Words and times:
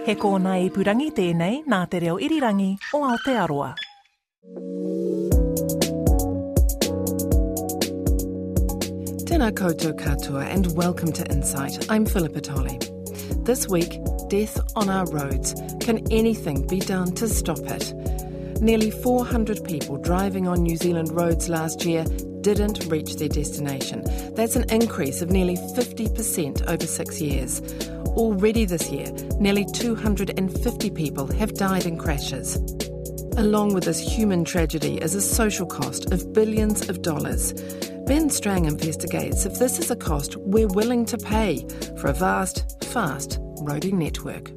He 0.00 0.14
kōna 0.16 0.54
i 0.56 0.68
purangi 0.72 1.10
tēnei 1.12 1.58
nā 1.68 1.78
te 1.92 1.98
reo 2.00 2.14
irirangi 2.24 2.70
o 2.96 3.02
Aotearoa. 3.04 3.68
Tēnā 9.28 9.50
koutou 9.60 9.92
katoa 10.00 10.46
and 10.46 10.72
welcome 10.72 11.12
to 11.12 11.26
Insight. 11.30 11.86
I'm 11.90 12.06
Philippa 12.06 12.40
Tolley. 12.40 12.78
This 13.44 13.68
week, 13.68 13.98
death 14.30 14.58
on 14.74 14.88
our 14.88 15.04
roads. 15.12 15.54
Can 15.80 16.00
anything 16.10 16.66
be 16.66 16.80
done 16.80 17.12
to 17.16 17.28
stop 17.28 17.60
it? 17.66 17.92
Nearly 18.62 18.90
400 18.90 19.64
people 19.64 19.98
driving 19.98 20.48
on 20.48 20.62
New 20.62 20.76
Zealand 20.76 21.12
roads 21.12 21.50
last 21.50 21.84
year 21.84 22.06
didn't 22.42 22.86
reach 22.86 23.16
their 23.16 23.28
destination. 23.28 24.02
That's 24.34 24.56
an 24.56 24.68
increase 24.70 25.22
of 25.22 25.30
nearly 25.30 25.56
50% 25.56 26.68
over 26.68 26.86
six 26.86 27.20
years. 27.20 27.60
Already 28.16 28.64
this 28.64 28.90
year, 28.90 29.10
nearly 29.38 29.64
250 29.64 30.90
people 30.90 31.26
have 31.32 31.54
died 31.54 31.86
in 31.86 31.96
crashes. 31.96 32.56
Along 33.36 33.72
with 33.72 33.84
this 33.84 34.00
human 34.00 34.44
tragedy 34.44 34.98
is 34.98 35.14
a 35.14 35.20
social 35.20 35.66
cost 35.66 36.12
of 36.12 36.32
billions 36.32 36.88
of 36.88 37.02
dollars. 37.02 37.52
Ben 38.06 38.28
Strang 38.28 38.64
investigates 38.64 39.46
if 39.46 39.58
this 39.58 39.78
is 39.78 39.90
a 39.90 39.96
cost 39.96 40.36
we're 40.36 40.66
willing 40.66 41.06
to 41.06 41.16
pay 41.16 41.64
for 41.98 42.08
a 42.08 42.12
vast, 42.12 42.84
fast 42.84 43.38
roading 43.62 43.94
network. 43.94 44.50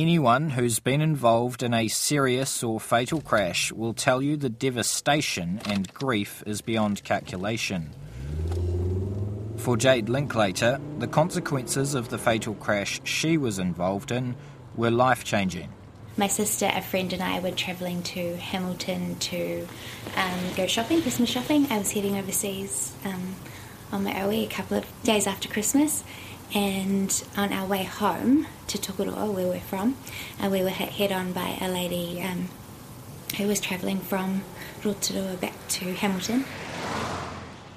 Anyone 0.00 0.50
who's 0.50 0.78
been 0.78 1.00
involved 1.00 1.60
in 1.60 1.74
a 1.74 1.88
serious 1.88 2.62
or 2.62 2.78
fatal 2.78 3.20
crash 3.20 3.72
will 3.72 3.94
tell 3.94 4.22
you 4.22 4.36
the 4.36 4.48
devastation 4.48 5.60
and 5.64 5.92
grief 5.92 6.40
is 6.46 6.60
beyond 6.60 7.02
calculation. 7.02 7.90
For 9.56 9.76
Jade 9.76 10.08
Linklater, 10.08 10.80
the 11.00 11.08
consequences 11.08 11.96
of 11.96 12.10
the 12.10 12.16
fatal 12.16 12.54
crash 12.54 13.00
she 13.02 13.36
was 13.36 13.58
involved 13.58 14.12
in 14.12 14.36
were 14.76 14.92
life 14.92 15.24
changing. 15.24 15.68
My 16.16 16.28
sister, 16.28 16.70
a 16.72 16.80
friend, 16.80 17.12
and 17.12 17.20
I 17.20 17.40
were 17.40 17.50
travelling 17.50 18.04
to 18.04 18.36
Hamilton 18.36 19.16
to 19.16 19.66
um, 20.14 20.38
go 20.56 20.68
shopping, 20.68 21.02
Christmas 21.02 21.28
shopping. 21.28 21.66
I 21.72 21.78
was 21.78 21.90
heading 21.90 22.16
overseas 22.16 22.92
um, 23.04 23.34
on 23.90 24.04
my 24.04 24.22
OE 24.22 24.44
a 24.44 24.46
couple 24.46 24.76
of 24.76 24.86
days 25.02 25.26
after 25.26 25.48
Christmas, 25.48 26.04
and 26.54 27.22
on 27.36 27.52
our 27.52 27.66
way 27.66 27.84
home 27.84 28.46
to 28.68 28.78
Tokoroa, 28.78 29.32
where 29.32 29.46
we're 29.46 29.60
from, 29.60 29.96
uh, 30.42 30.48
we 30.48 30.62
were 30.62 30.68
hit 30.70 30.90
head 30.90 31.12
on 31.12 31.32
by 31.32 31.58
a 31.60 31.68
lady 31.68 32.22
um, 32.22 32.48
who 33.36 33.46
was 33.46 33.60
travelling 33.60 34.00
from 34.00 34.42
Rotorua 34.84 35.36
back 35.36 35.54
to 35.68 35.94
Hamilton. 35.94 36.44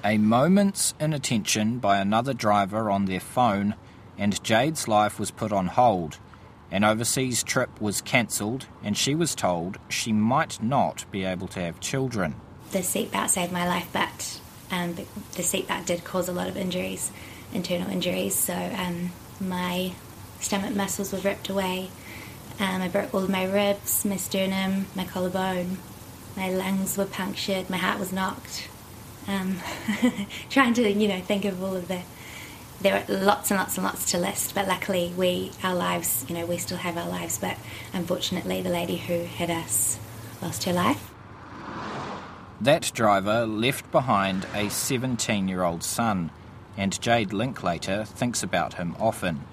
A 0.04 0.18
moment's 0.18 0.94
inattention 0.98 1.78
by 1.78 1.98
another 1.98 2.34
driver 2.34 2.90
on 2.90 3.04
their 3.04 3.20
phone, 3.20 3.74
and 4.18 4.42
Jade's 4.42 4.88
life 4.88 5.18
was 5.18 5.30
put 5.30 5.52
on 5.52 5.66
hold. 5.68 6.18
An 6.70 6.84
overseas 6.84 7.42
trip 7.42 7.80
was 7.80 8.00
cancelled, 8.00 8.66
and 8.82 8.96
she 8.96 9.14
was 9.14 9.34
told 9.34 9.78
she 9.88 10.12
might 10.12 10.62
not 10.62 11.04
be 11.10 11.24
able 11.24 11.46
to 11.48 11.60
have 11.60 11.80
children. 11.80 12.34
The 12.72 12.78
seatbelt 12.78 13.28
saved 13.28 13.52
my 13.52 13.68
life, 13.68 13.88
but 13.92 14.40
um, 14.70 14.94
the 14.94 15.42
seatbelt 15.42 15.84
did 15.84 16.02
cause 16.02 16.28
a 16.28 16.32
lot 16.32 16.48
of 16.48 16.56
injuries, 16.56 17.12
internal 17.52 17.90
injuries. 17.90 18.34
So 18.34 18.54
um, 18.54 19.12
my 19.40 19.92
stomach 20.40 20.74
muscles 20.74 21.12
were 21.12 21.18
ripped 21.20 21.48
away. 21.48 21.90
Um, 22.60 22.82
I 22.82 22.88
broke 22.88 23.14
all 23.14 23.24
of 23.24 23.30
my 23.30 23.44
ribs, 23.44 24.04
my 24.04 24.16
sternum, 24.16 24.86
my 24.94 25.04
collarbone. 25.04 25.78
My 26.36 26.50
lungs 26.50 26.96
were 26.96 27.06
punctured. 27.06 27.68
My 27.68 27.76
heart 27.76 27.98
was 27.98 28.12
knocked. 28.12 28.68
Um, 29.28 29.58
trying 30.50 30.74
to, 30.74 30.90
you 30.90 31.08
know, 31.08 31.20
think 31.20 31.44
of 31.44 31.62
all 31.62 31.76
of 31.76 31.88
the. 31.88 32.02
There 32.80 32.96
are 32.96 33.14
lots 33.14 33.50
and 33.50 33.58
lots 33.58 33.76
and 33.76 33.84
lots 33.84 34.10
to 34.10 34.18
list, 34.18 34.56
but 34.56 34.66
luckily 34.66 35.12
we, 35.16 35.52
our 35.62 35.74
lives, 35.74 36.24
you 36.28 36.34
know, 36.34 36.44
we 36.46 36.58
still 36.58 36.78
have 36.78 36.96
our 36.96 37.08
lives. 37.08 37.38
But 37.38 37.56
unfortunately, 37.92 38.60
the 38.60 38.70
lady 38.70 38.96
who 38.96 39.20
hit 39.20 39.50
us 39.50 40.00
lost 40.40 40.64
her 40.64 40.72
life. 40.72 41.10
That 42.60 42.92
driver 42.94 43.46
left 43.46 43.90
behind 43.90 44.46
a 44.54 44.68
17 44.68 45.48
year 45.48 45.62
old 45.62 45.82
son, 45.82 46.30
and 46.76 47.00
Jade 47.00 47.32
Linklater 47.32 48.04
thinks 48.04 48.42
about 48.42 48.74
him 48.74 48.96
often. 48.98 49.44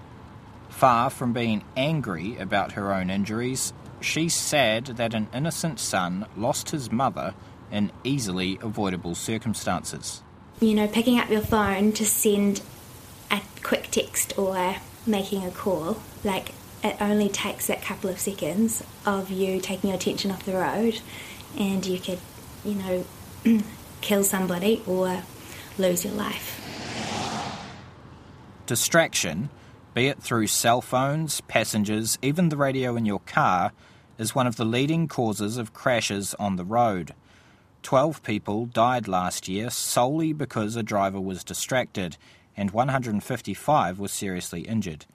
Far 0.69 1.09
from 1.09 1.33
being 1.33 1.63
angry 1.75 2.37
about 2.37 2.73
her 2.73 2.93
own 2.93 3.09
injuries, 3.09 3.73
she's 3.99 4.33
sad 4.33 4.85
that 4.85 5.13
an 5.13 5.27
innocent 5.33 5.79
son 5.79 6.25
lost 6.37 6.69
his 6.69 6.91
mother 6.91 7.33
in 7.71 7.91
easily 8.03 8.57
avoidable 8.61 9.15
circumstances. 9.15 10.23
You 10.59 10.73
know, 10.75 10.87
picking 10.87 11.19
up 11.19 11.29
your 11.29 11.41
phone 11.41 11.91
to 11.93 12.05
send 12.05 12.61
a 13.31 13.41
quick 13.63 13.89
text 13.91 14.37
or 14.37 14.75
making 15.05 15.45
a 15.45 15.51
call, 15.51 16.01
like 16.23 16.53
it 16.83 16.95
only 17.01 17.29
takes 17.29 17.67
that 17.67 17.81
couple 17.81 18.09
of 18.09 18.19
seconds 18.19 18.83
of 19.05 19.29
you 19.29 19.59
taking 19.59 19.89
your 19.89 19.97
attention 19.97 20.31
off 20.31 20.45
the 20.45 20.53
road 20.53 20.99
and 21.57 21.85
you 21.85 21.99
could, 21.99 22.19
you 22.63 22.75
know, 22.75 23.05
kill 24.01 24.23
somebody 24.23 24.81
or 24.87 25.23
lose 25.77 26.05
your 26.05 26.13
life. 26.13 26.68
Distraction, 28.69 29.49
be 29.95 30.05
it 30.09 30.21
through 30.21 30.45
cell 30.45 30.79
phones, 30.79 31.41
passengers, 31.41 32.19
even 32.21 32.49
the 32.49 32.55
radio 32.55 32.95
in 32.95 33.03
your 33.03 33.21
car, 33.21 33.71
is 34.19 34.35
one 34.35 34.45
of 34.45 34.57
the 34.57 34.63
leading 34.63 35.07
causes 35.07 35.57
of 35.57 35.73
crashes 35.73 36.35
on 36.35 36.55
the 36.55 36.63
road. 36.63 37.15
12 37.81 38.21
people 38.21 38.67
died 38.67 39.07
last 39.07 39.47
year 39.47 39.71
solely 39.71 40.33
because 40.33 40.75
a 40.75 40.83
driver 40.83 41.19
was 41.19 41.43
distracted, 41.43 42.15
and 42.55 42.69
155 42.69 43.99
were 43.99 44.07
seriously 44.07 44.61
injured. 44.61 45.07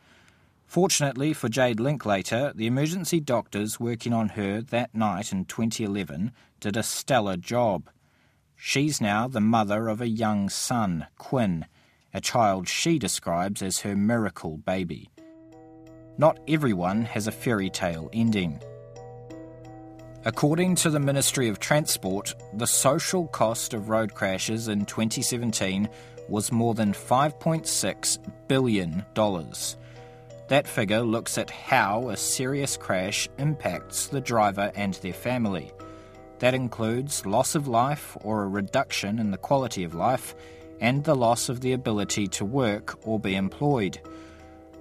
Fortunately 0.66 1.32
for 1.32 1.48
Jade 1.48 1.78
Linklater, 1.78 2.52
the 2.56 2.66
emergency 2.66 3.20
doctors 3.20 3.78
working 3.78 4.12
on 4.12 4.30
her 4.30 4.62
that 4.62 4.92
night 4.92 5.30
in 5.30 5.44
2011 5.44 6.32
did 6.58 6.76
a 6.76 6.82
stellar 6.82 7.36
job. 7.36 7.88
She's 8.56 9.00
now 9.00 9.28
the 9.28 9.40
mother 9.40 9.86
of 9.86 10.00
a 10.00 10.08
young 10.08 10.48
son, 10.48 11.06
Quinn, 11.18 11.66
a 12.14 12.20
child 12.20 12.68
she 12.68 12.98
describes 12.98 13.60
as 13.60 13.80
her 13.80 13.96
miracle 13.96 14.56
baby. 14.58 15.10
Not 16.16 16.38
everyone 16.46 17.02
has 17.02 17.26
a 17.26 17.32
fairy 17.32 17.68
tale 17.68 18.08
ending. 18.12 18.62
According 20.24 20.76
to 20.76 20.90
the 20.90 21.00
Ministry 21.00 21.48
of 21.48 21.58
Transport, 21.58 22.34
the 22.54 22.66
social 22.66 23.26
cost 23.26 23.74
of 23.74 23.90
road 23.90 24.14
crashes 24.14 24.68
in 24.68 24.86
2017 24.86 25.88
was 26.28 26.52
more 26.52 26.72
than 26.72 26.92
$5.6 26.92 28.18
billion. 28.48 29.04
That 30.48 30.68
figure 30.68 31.02
looks 31.02 31.36
at 31.36 31.50
how 31.50 32.08
a 32.08 32.16
serious 32.16 32.76
crash 32.76 33.28
impacts 33.38 34.06
the 34.06 34.20
driver 34.20 34.70
and 34.74 34.94
their 34.94 35.12
family. 35.12 35.72
That 36.38 36.54
includes 36.54 37.26
loss 37.26 37.54
of 37.54 37.68
life 37.68 38.16
or 38.22 38.42
a 38.44 38.48
reduction 38.48 39.18
in 39.18 39.30
the 39.30 39.38
quality 39.38 39.84
of 39.84 39.94
life, 39.94 40.34
and 40.80 41.04
the 41.04 41.14
loss 41.14 41.48
of 41.48 41.60
the 41.60 41.72
ability 41.72 42.26
to 42.28 42.44
work 42.44 42.98
or 43.06 43.18
be 43.18 43.34
employed. 43.34 44.00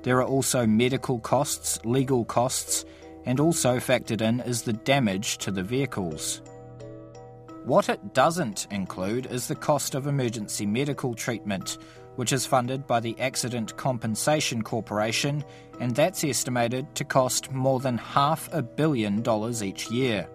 There 0.04 0.18
are 0.18 0.26
also 0.26 0.68
medical 0.68 1.20
costs, 1.20 1.80
legal 1.86 2.26
costs, 2.26 2.86
and 3.26 3.40
also 3.40 3.78
factored 3.78 4.22
in 4.22 4.42
is 4.42 4.64
the 4.64 4.74
damage 4.74 5.38
to 5.40 5.52
the 5.52 5.64
vehicles. 5.64 6.42
What 7.64 7.88
it 7.88 8.14
doesn't 8.14 8.68
include 8.72 9.28
is 9.28 9.48
the 9.48 9.56
cost 9.56 9.96
of 9.96 10.08
emergency 10.08 10.66
medical 10.66 11.14
treatment, 11.14 11.78
which 12.18 12.34
is 12.34 12.46
funded 12.46 12.86
by 12.86 13.00
the 13.00 13.18
Accident 13.20 13.78
Compensation 13.78 14.62
Corporation, 14.62 15.44
and 15.80 15.96
that's 15.96 16.25
estimated 16.25 16.94
to 16.96 17.06
cost 17.06 17.52
more 17.52 17.80
than 17.80 17.98
half 17.98 18.50
a 18.54 18.62
billion 18.62 19.22
dollars 19.22 19.64
each 19.64 19.90
year. 19.90 20.28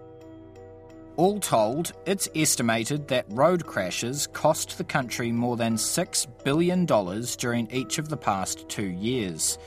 All 1.19 1.37
told, 1.41 1.91
it's 2.05 2.29
estimated 2.33 3.09
that 3.09 3.25
road 3.27 3.65
crashes 3.65 4.25
cost 4.27 4.77
the 4.77 4.85
country 4.85 5.33
more 5.33 5.57
than 5.57 5.75
$6 5.75 6.27
billion 6.45 6.85
during 6.85 7.69
each 7.71 7.97
of 7.97 8.07
the 8.07 8.15
past 8.15 8.69
two 8.69 8.85
years. 8.87 9.57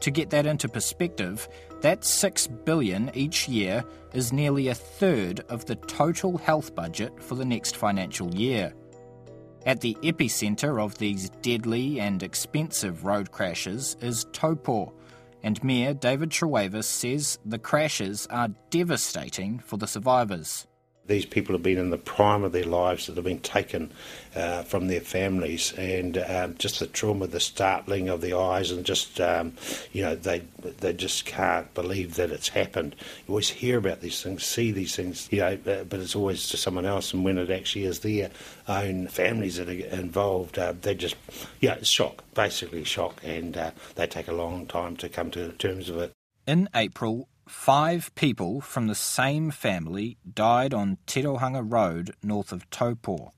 To 0.00 0.10
get 0.10 0.28
that 0.28 0.44
into 0.44 0.68
perspective, 0.68 1.48
that 1.80 2.04
6 2.04 2.48
billion 2.48 3.10
each 3.14 3.48
year 3.48 3.82
is 4.12 4.30
nearly 4.30 4.68
a 4.68 4.74
third 4.74 5.40
of 5.48 5.64
the 5.64 5.76
total 5.76 6.36
health 6.36 6.74
budget 6.74 7.22
for 7.22 7.34
the 7.34 7.46
next 7.46 7.78
financial 7.78 8.34
year. 8.34 8.74
At 9.64 9.80
the 9.80 9.96
epicentre 10.02 10.84
of 10.84 10.98
these 10.98 11.30
deadly 11.40 11.98
and 11.98 12.22
expensive 12.22 13.06
road 13.06 13.30
crashes 13.30 13.96
is 14.02 14.26
Taupo, 14.34 14.92
and 15.42 15.64
Mayor 15.64 15.94
David 15.94 16.28
Trewavas 16.28 16.84
says 16.84 17.38
the 17.46 17.58
crashes 17.58 18.26
are 18.26 18.50
devastating 18.68 19.60
for 19.60 19.78
the 19.78 19.86
survivors. 19.86 20.66
These 21.10 21.26
people 21.26 21.56
have 21.56 21.62
been 21.64 21.76
in 21.76 21.90
the 21.90 21.98
prime 21.98 22.44
of 22.44 22.52
their 22.52 22.62
lives 22.62 23.06
that 23.06 23.16
have 23.16 23.24
been 23.24 23.40
taken 23.40 23.90
uh, 24.36 24.62
from 24.62 24.86
their 24.86 25.00
families, 25.00 25.72
and 25.72 26.16
um, 26.18 26.54
just 26.56 26.78
the 26.78 26.86
trauma, 26.86 27.26
the 27.26 27.40
startling 27.40 28.08
of 28.08 28.20
the 28.20 28.32
eyes, 28.34 28.70
and 28.70 28.86
just 28.86 29.20
um, 29.20 29.54
you 29.92 30.02
know 30.02 30.14
they 30.14 30.44
they 30.78 30.92
just 30.92 31.24
can't 31.26 31.74
believe 31.74 32.14
that 32.14 32.30
it's 32.30 32.50
happened. 32.50 32.94
You 33.26 33.32
always 33.32 33.50
hear 33.50 33.76
about 33.78 34.02
these 34.02 34.22
things, 34.22 34.44
see 34.44 34.70
these 34.70 34.94
things, 34.94 35.28
you 35.32 35.40
know, 35.40 35.58
uh, 35.66 35.82
but 35.82 35.98
it's 35.98 36.14
always 36.14 36.48
to 36.50 36.56
someone 36.56 36.86
else, 36.86 37.12
and 37.12 37.24
when 37.24 37.38
it 37.38 37.50
actually 37.50 37.86
is 37.86 37.98
their 37.98 38.30
own 38.68 39.08
families 39.08 39.56
that 39.56 39.68
are 39.68 39.72
involved, 39.72 40.60
uh, 40.60 40.74
they 40.80 40.94
just 40.94 41.16
yeah, 41.58 41.74
it's 41.74 41.88
shock, 41.88 42.22
basically 42.34 42.84
shock, 42.84 43.20
and 43.24 43.56
uh, 43.56 43.72
they 43.96 44.06
take 44.06 44.28
a 44.28 44.32
long 44.32 44.64
time 44.64 44.96
to 44.98 45.08
come 45.08 45.32
to 45.32 45.50
terms 45.54 45.90
with 45.90 46.04
it. 46.04 46.12
In 46.46 46.68
April, 46.72 47.28
Five 47.50 48.14
people 48.14 48.60
from 48.60 48.86
the 48.86 48.94
same 48.94 49.50
family 49.50 50.16
died 50.34 50.72
on 50.72 50.98
Tirohanga 51.06 51.62
Road 51.62 52.14
north 52.22 52.52
of 52.52 52.70
Taupo. 52.70 53.32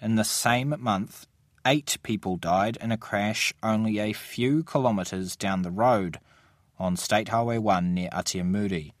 In 0.00 0.14
the 0.14 0.22
same 0.22 0.74
month, 0.78 1.26
eight 1.66 1.96
people 2.02 2.36
died 2.36 2.76
in 2.80 2.92
a 2.92 2.98
crash 2.98 3.54
only 3.62 3.98
a 3.98 4.12
few 4.12 4.64
kilometres 4.64 5.34
down 5.34 5.62
the 5.62 5.70
road 5.70 6.20
on 6.78 6.96
State 6.96 7.30
Highway 7.30 7.56
1 7.56 7.94
near 7.94 8.10
Atiamuri. 8.10 8.92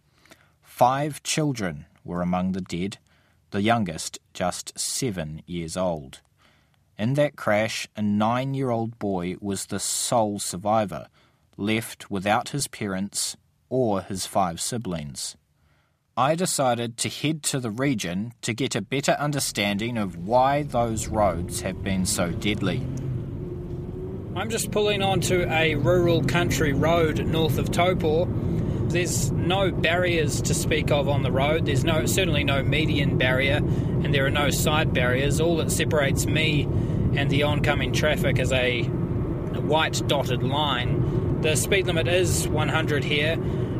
Five 0.62 1.22
children 1.22 1.84
were 2.02 2.22
among 2.22 2.52
the 2.52 2.62
dead, 2.62 2.96
the 3.50 3.62
youngest 3.62 4.18
just 4.32 4.76
seven 4.80 5.42
years 5.46 5.76
old. 5.76 6.20
In 6.98 7.14
that 7.14 7.36
crash, 7.36 7.86
a 7.96 8.02
nine 8.02 8.54
year 8.54 8.70
old 8.70 8.98
boy 8.98 9.36
was 9.40 9.66
the 9.66 9.78
sole 9.78 10.38
survivor, 10.38 11.08
left 11.56 12.10
without 12.10 12.48
his 12.48 12.66
parents 12.66 13.36
or 13.68 14.02
his 14.02 14.26
five 14.26 14.60
siblings. 14.60 15.36
I 16.16 16.36
decided 16.36 16.96
to 16.98 17.08
head 17.08 17.42
to 17.44 17.58
the 17.58 17.72
region 17.72 18.34
to 18.42 18.54
get 18.54 18.76
a 18.76 18.80
better 18.80 19.12
understanding 19.12 19.98
of 19.98 20.16
why 20.16 20.62
those 20.62 21.08
roads 21.08 21.62
have 21.62 21.82
been 21.82 22.06
so 22.06 22.30
deadly. 22.30 22.86
I'm 24.36 24.48
just 24.48 24.70
pulling 24.70 25.02
onto 25.02 25.44
a 25.48 25.74
rural 25.74 26.22
country 26.22 26.72
road 26.72 27.26
north 27.26 27.58
of 27.58 27.72
Taupo. 27.72 28.26
There's 28.88 29.32
no 29.32 29.72
barriers 29.72 30.40
to 30.42 30.54
speak 30.54 30.92
of 30.92 31.08
on 31.08 31.24
the 31.24 31.32
road. 31.32 31.66
There's 31.66 31.82
no 31.82 32.06
certainly 32.06 32.44
no 32.44 32.62
median 32.62 33.18
barrier 33.18 33.56
and 33.56 34.14
there 34.14 34.24
are 34.24 34.30
no 34.30 34.50
side 34.50 34.92
barriers. 34.94 35.40
All 35.40 35.56
that 35.56 35.72
separates 35.72 36.26
me 36.26 36.62
and 37.16 37.28
the 37.28 37.42
oncoming 37.42 37.92
traffic 37.92 38.38
is 38.38 38.52
a 38.52 38.82
white 38.82 40.00
dotted 40.06 40.44
line 40.44 41.23
the 41.44 41.56
speed 41.56 41.86
limit 41.86 42.08
is 42.08 42.48
100 42.48 43.04
here, 43.04 43.36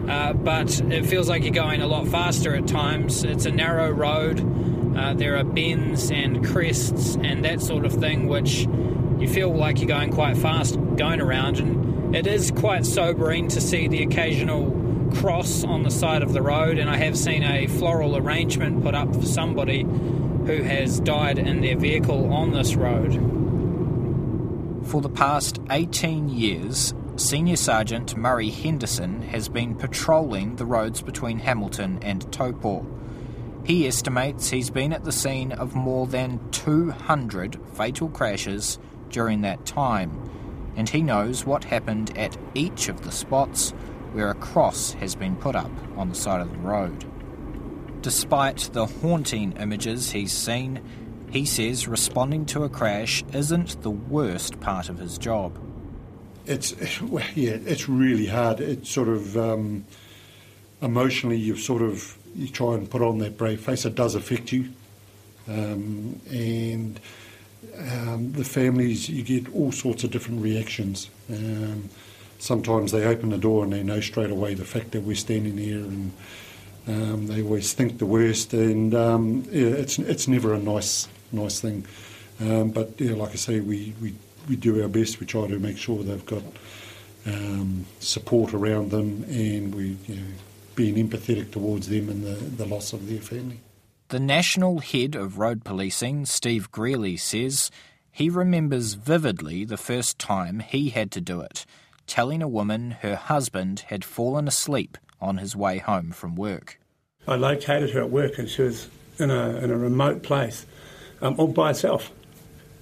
uh, 0.06 0.34
but 0.34 0.78
it 0.82 1.06
feels 1.06 1.30
like 1.30 1.44
you're 1.44 1.50
going 1.50 1.80
a 1.80 1.86
lot 1.86 2.06
faster 2.06 2.54
at 2.54 2.66
times. 2.66 3.24
It's 3.24 3.46
a 3.46 3.50
narrow 3.50 3.90
road. 3.90 4.38
Uh, 4.94 5.14
there 5.14 5.38
are 5.38 5.44
bends 5.44 6.10
and 6.10 6.46
crests 6.46 7.16
and 7.22 7.42
that 7.46 7.62
sort 7.62 7.86
of 7.86 7.94
thing, 7.94 8.28
which 8.28 8.66
you 9.18 9.26
feel 9.26 9.50
like 9.56 9.78
you're 9.78 9.88
going 9.88 10.12
quite 10.12 10.36
fast 10.36 10.78
going 10.96 11.22
around. 11.22 11.58
And 11.58 12.14
it 12.14 12.26
is 12.26 12.50
quite 12.50 12.84
sobering 12.84 13.48
to 13.48 13.62
see 13.62 13.88
the 13.88 14.02
occasional 14.02 15.10
cross 15.14 15.64
on 15.64 15.84
the 15.84 15.90
side 15.90 16.22
of 16.22 16.34
the 16.34 16.42
road. 16.42 16.76
And 16.76 16.90
I 16.90 16.98
have 16.98 17.16
seen 17.16 17.42
a 17.42 17.66
floral 17.66 18.18
arrangement 18.18 18.82
put 18.82 18.94
up 18.94 19.14
for 19.14 19.24
somebody 19.24 19.84
who 19.84 20.62
has 20.64 21.00
died 21.00 21.38
in 21.38 21.62
their 21.62 21.78
vehicle 21.78 22.30
on 22.30 22.50
this 22.50 22.74
road. 22.74 23.14
For 24.86 25.00
the 25.00 25.08
past 25.08 25.60
18 25.70 26.28
years, 26.28 26.92
Senior 27.16 27.54
Sergeant 27.54 28.16
Murray 28.16 28.50
Henderson 28.50 29.22
has 29.22 29.48
been 29.48 29.76
patrolling 29.76 30.56
the 30.56 30.66
roads 30.66 31.00
between 31.00 31.38
Hamilton 31.38 32.00
and 32.02 32.20
Taupo. 32.32 32.84
He 33.64 33.86
estimates 33.86 34.50
he's 34.50 34.68
been 34.68 34.92
at 34.92 35.04
the 35.04 35.12
scene 35.12 35.52
of 35.52 35.76
more 35.76 36.08
than 36.08 36.40
200 36.50 37.60
fatal 37.74 38.08
crashes 38.08 38.80
during 39.10 39.42
that 39.42 39.64
time, 39.64 40.28
and 40.74 40.88
he 40.88 41.02
knows 41.02 41.46
what 41.46 41.62
happened 41.62 42.18
at 42.18 42.36
each 42.52 42.88
of 42.88 43.02
the 43.02 43.12
spots 43.12 43.70
where 44.10 44.30
a 44.30 44.34
cross 44.34 44.94
has 44.94 45.14
been 45.14 45.36
put 45.36 45.54
up 45.54 45.70
on 45.96 46.08
the 46.08 46.16
side 46.16 46.40
of 46.40 46.50
the 46.50 46.58
road. 46.58 47.04
Despite 48.02 48.70
the 48.72 48.86
haunting 48.86 49.52
images 49.52 50.10
he's 50.10 50.32
seen, 50.32 50.82
he 51.30 51.44
says 51.44 51.86
responding 51.86 52.44
to 52.46 52.64
a 52.64 52.68
crash 52.68 53.22
isn't 53.32 53.82
the 53.82 53.90
worst 53.90 54.58
part 54.58 54.88
of 54.88 54.98
his 54.98 55.16
job 55.16 55.56
it's 56.46 57.00
yeah, 57.00 57.58
it's 57.66 57.88
really 57.88 58.26
hard. 58.26 58.60
It's 58.60 58.90
sort 58.90 59.08
of 59.08 59.36
um, 59.36 59.84
emotionally, 60.82 61.36
you 61.36 61.56
sort 61.56 61.82
of 61.82 62.16
you 62.34 62.48
try 62.48 62.74
and 62.74 62.88
put 62.88 63.02
on 63.02 63.18
that 63.18 63.38
brave 63.38 63.60
face. 63.60 63.84
It 63.84 63.94
does 63.94 64.14
affect 64.14 64.52
you, 64.52 64.68
um, 65.48 66.20
and 66.30 67.00
um, 67.78 68.32
the 68.32 68.44
families 68.44 69.08
you 69.08 69.22
get 69.22 69.52
all 69.54 69.72
sorts 69.72 70.04
of 70.04 70.10
different 70.10 70.42
reactions. 70.42 71.10
Um, 71.30 71.88
sometimes 72.38 72.92
they 72.92 73.04
open 73.04 73.30
the 73.30 73.38
door 73.38 73.64
and 73.64 73.72
they 73.72 73.82
know 73.82 74.00
straight 74.00 74.30
away 74.30 74.54
the 74.54 74.64
fact 74.64 74.92
that 74.92 75.02
we're 75.02 75.16
standing 75.16 75.56
there, 75.56 75.78
and 75.78 76.12
um, 76.86 77.26
they 77.26 77.42
always 77.42 77.72
think 77.72 77.98
the 77.98 78.06
worst. 78.06 78.52
And 78.52 78.94
um, 78.94 79.44
yeah, 79.50 79.68
it's 79.68 79.98
it's 79.98 80.28
never 80.28 80.52
a 80.52 80.58
nice 80.58 81.08
nice 81.32 81.60
thing. 81.60 81.86
but 82.38 83.00
yeah, 83.00 83.14
like 83.14 83.30
I 83.30 83.36
say, 83.36 83.60
we, 83.60 83.94
we 84.00 84.14
we 84.48 84.56
do 84.56 84.82
our 84.82 84.88
best. 84.88 85.20
We 85.20 85.26
try 85.26 85.46
to 85.46 85.58
make 85.58 85.78
sure 85.78 86.02
they've 86.02 86.26
got 86.26 86.42
um, 87.26 87.86
support 88.00 88.54
around 88.54 88.90
them, 88.90 89.24
and 89.28 89.74
we 89.74 89.96
you 90.06 90.16
know, 90.16 90.26
being 90.74 90.96
empathetic 90.96 91.50
towards 91.50 91.88
them 91.88 92.08
and 92.08 92.24
the, 92.24 92.34
the 92.34 92.66
loss 92.66 92.92
of 92.92 93.08
their 93.08 93.20
family. 93.20 93.60
The 94.08 94.20
national 94.20 94.80
head 94.80 95.14
of 95.14 95.38
road 95.38 95.64
policing, 95.64 96.26
Steve 96.26 96.70
Greally, 96.70 97.16
says 97.16 97.70
he 98.10 98.28
remembers 98.28 98.94
vividly 98.94 99.64
the 99.64 99.76
first 99.76 100.18
time 100.18 100.60
he 100.60 100.90
had 100.90 101.10
to 101.12 101.20
do 101.20 101.40
it, 101.40 101.64
telling 102.06 102.42
a 102.42 102.48
woman 102.48 102.92
her 103.02 103.16
husband 103.16 103.80
had 103.88 104.04
fallen 104.04 104.46
asleep 104.46 104.98
on 105.20 105.38
his 105.38 105.56
way 105.56 105.78
home 105.78 106.12
from 106.12 106.36
work. 106.36 106.78
I 107.26 107.36
located 107.36 107.90
her 107.90 108.00
at 108.00 108.10
work, 108.10 108.38
and 108.38 108.48
she 108.48 108.62
was 108.62 108.88
in 109.18 109.30
a 109.30 109.56
in 109.56 109.70
a 109.70 109.76
remote 109.76 110.22
place, 110.22 110.66
um, 111.22 111.34
all 111.38 111.48
by 111.48 111.68
herself. 111.68 112.12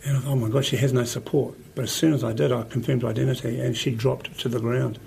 And 0.04 0.16
I 0.16 0.20
thought, 0.20 0.30
oh 0.30 0.36
my 0.36 0.48
God, 0.48 0.64
she 0.64 0.76
has 0.78 0.92
no 0.92 1.04
support. 1.04 1.54
But 1.74 1.84
as 1.84 1.92
soon 1.92 2.12
as 2.12 2.24
I 2.24 2.32
did, 2.32 2.52
I 2.52 2.62
confirmed 2.62 3.04
identity 3.04 3.60
and 3.60 3.76
she 3.76 3.92
dropped 3.92 4.38
to 4.40 4.48
the 4.48 4.58
ground. 4.58 4.98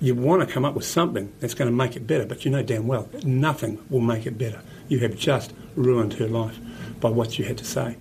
You 0.00 0.14
want 0.14 0.46
to 0.46 0.52
come 0.52 0.64
up 0.64 0.74
with 0.74 0.86
something 0.86 1.30
that's 1.40 1.52
going 1.52 1.70
to 1.70 1.76
make 1.76 1.94
it 1.94 2.06
better, 2.06 2.24
but 2.24 2.44
you 2.44 2.50
know 2.50 2.62
damn 2.62 2.86
well 2.86 3.08
nothing 3.22 3.78
will 3.90 4.00
make 4.00 4.26
it 4.26 4.38
better. 4.38 4.62
You 4.88 5.00
have 5.00 5.16
just 5.16 5.52
ruined 5.76 6.14
her 6.14 6.26
life 6.26 6.58
by 7.00 7.10
what 7.10 7.38
you 7.38 7.44
had 7.44 7.58
to 7.58 7.64
say. 7.64 7.96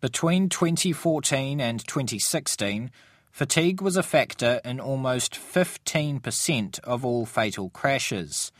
Between 0.00 0.48
2014 0.48 1.60
and 1.60 1.86
2016, 1.86 2.90
fatigue 3.30 3.82
was 3.82 3.96
a 3.96 4.02
factor 4.02 4.60
in 4.64 4.80
almost 4.80 5.34
15% 5.34 6.78
of 6.80 7.04
all 7.04 7.26
fatal 7.26 7.70
crashes. 7.70 8.50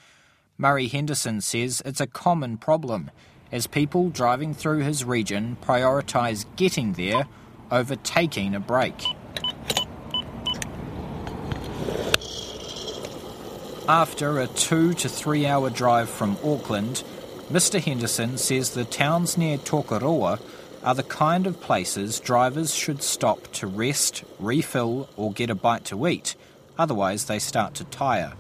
Murray 0.57 0.89
Henderson 0.89 1.41
says 1.41 1.83
it's 1.85 2.01
a 2.01 2.07
common 2.07 2.59
problem 2.59 3.11
as 3.53 3.67
people 3.67 4.11
driving 4.11 4.55
through 4.55 4.79
his 4.79 5.05
region 5.05 5.57
prioritise 5.63 6.45
getting 6.57 6.95
there 6.95 7.27
over 7.71 7.97
taking 7.97 8.55
a 8.55 8.61
break. 8.61 8.95
After 13.89 14.41
a 14.41 14.47
two 14.47 14.95
to 14.95 15.09
three 15.09 15.47
hour 15.47 15.69
drive 15.69 16.09
from 16.09 16.39
Auckland, 16.43 17.05
Mr. 17.51 17.83
Henderson 17.83 18.39
says 18.39 18.71
the 18.71 18.85
towns 18.85 19.37
near 19.37 19.59
Tokoroa 19.59 20.41
are 20.83 20.95
the 20.95 21.03
kind 21.03 21.47
of 21.47 21.61
places 21.61 22.21
drivers 22.21 22.75
should 22.75 23.03
stop 23.03 23.53
to 23.53 23.67
rest, 23.67 24.25
refill, 24.39 25.09
or 25.17 25.33
get 25.33 25.51
a 25.51 25.55
bite 25.55 25.85
to 25.87 26.07
eat, 26.07 26.35
otherwise, 26.79 27.25
they 27.25 27.39
start 27.39 27.75
to 27.75 27.85
tire. 27.85 28.33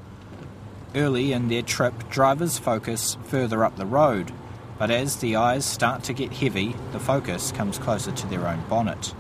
Early 0.95 1.33
in 1.33 1.49
their 1.49 1.62
trip, 1.62 2.09
drivers 2.09 2.59
focus 2.59 3.17
further 3.25 3.64
up 3.64 3.76
the 3.76 3.87
road 3.87 4.33
but 4.78 4.90
as 4.90 5.16
the 5.16 5.37
eyes 5.37 5.64
start 5.64 6.02
to 6.04 6.12
get 6.12 6.33
heavy, 6.33 6.75
the 6.93 6.99
focus 6.99 7.52
comes 7.52 7.78
closer 7.78 8.12
to 8.12 8.26
their 8.26 8.47
own 8.47 8.62
bonnet. 8.69 9.14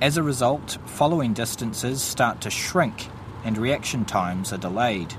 As 0.00 0.16
a 0.16 0.22
result, 0.22 0.78
following 0.86 1.32
distances 1.32 2.02
start 2.02 2.40
to 2.40 2.50
shrink 2.50 3.08
and 3.44 3.56
reaction 3.56 4.04
times 4.04 4.52
are 4.52 4.58
delayed. 4.58 5.14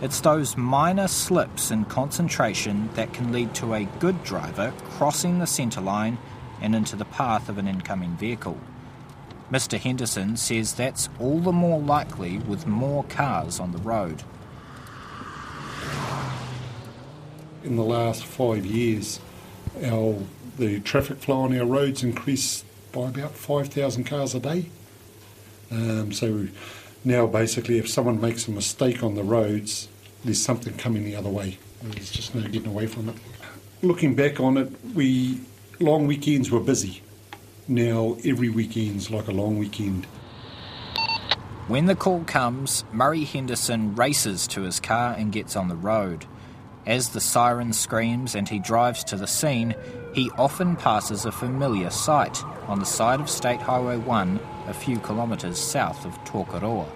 It's 0.00 0.20
those 0.20 0.56
minor 0.56 1.08
slips 1.08 1.70
in 1.70 1.84
concentration 1.84 2.90
that 2.94 3.12
can 3.12 3.32
lead 3.32 3.54
to 3.54 3.74
a 3.74 3.84
good 3.98 4.22
driver 4.24 4.72
crossing 4.90 5.38
the 5.38 5.46
centre 5.46 5.80
line 5.80 6.18
and 6.60 6.74
into 6.74 6.96
the 6.96 7.04
path 7.04 7.48
of 7.48 7.58
an 7.58 7.68
incoming 7.68 8.16
vehicle. 8.16 8.58
Mr. 9.50 9.78
Henderson 9.78 10.36
says 10.36 10.74
that's 10.74 11.08
all 11.18 11.40
the 11.40 11.52
more 11.52 11.80
likely 11.80 12.38
with 12.38 12.66
more 12.66 13.04
cars 13.04 13.58
on 13.58 13.72
the 13.72 13.78
road. 13.78 14.22
In 17.64 17.76
the 17.76 17.84
last 17.84 18.24
five 18.24 18.64
years, 18.64 19.20
our 19.84 20.18
the 20.58 20.80
traffic 20.80 21.18
flow 21.18 21.42
on 21.42 21.56
our 21.56 21.64
roads 21.64 22.02
increased 22.02 22.64
by 22.90 23.08
about 23.08 23.32
5,000 23.32 24.04
cars 24.04 24.34
a 24.34 24.40
day. 24.40 24.66
Um, 25.70 26.12
so 26.12 26.48
now, 27.04 27.26
basically, 27.26 27.78
if 27.78 27.88
someone 27.88 28.20
makes 28.20 28.48
a 28.48 28.50
mistake 28.50 29.02
on 29.02 29.14
the 29.14 29.22
roads, 29.22 29.88
there's 30.24 30.42
something 30.42 30.76
coming 30.76 31.04
the 31.04 31.14
other 31.14 31.30
way. 31.30 31.58
There's 31.82 32.10
just 32.10 32.34
no 32.34 32.42
getting 32.42 32.66
away 32.66 32.86
from 32.86 33.08
it. 33.08 33.16
looking 33.82 34.14
back 34.16 34.40
on 34.40 34.56
it, 34.56 34.72
we 34.94 35.40
long 35.78 36.06
weekends 36.06 36.50
were 36.50 36.60
busy. 36.60 37.02
Now 37.68 38.16
every 38.24 38.48
weekend's 38.48 39.10
like 39.10 39.28
a 39.28 39.32
long 39.32 39.58
weekend. 39.58 40.06
When 41.68 41.86
the 41.86 41.94
call 41.94 42.24
comes, 42.24 42.84
Murray 42.92 43.24
Henderson 43.24 43.94
races 43.94 44.46
to 44.48 44.62
his 44.62 44.80
car 44.80 45.14
and 45.16 45.30
gets 45.30 45.54
on 45.54 45.68
the 45.68 45.76
road. 45.76 46.24
As 46.88 47.10
the 47.10 47.20
siren 47.20 47.74
screams 47.74 48.34
and 48.34 48.48
he 48.48 48.58
drives 48.58 49.04
to 49.04 49.16
the 49.16 49.26
scene, 49.26 49.74
he 50.14 50.30
often 50.38 50.74
passes 50.74 51.26
a 51.26 51.30
familiar 51.30 51.90
sight 51.90 52.42
on 52.66 52.78
the 52.78 52.86
side 52.86 53.20
of 53.20 53.28
State 53.28 53.60
Highway 53.60 53.98
1 53.98 54.40
a 54.68 54.72
few 54.72 54.98
kilometres 55.00 55.58
south 55.58 56.06
of 56.06 56.14
Tokoroa. 56.24 56.88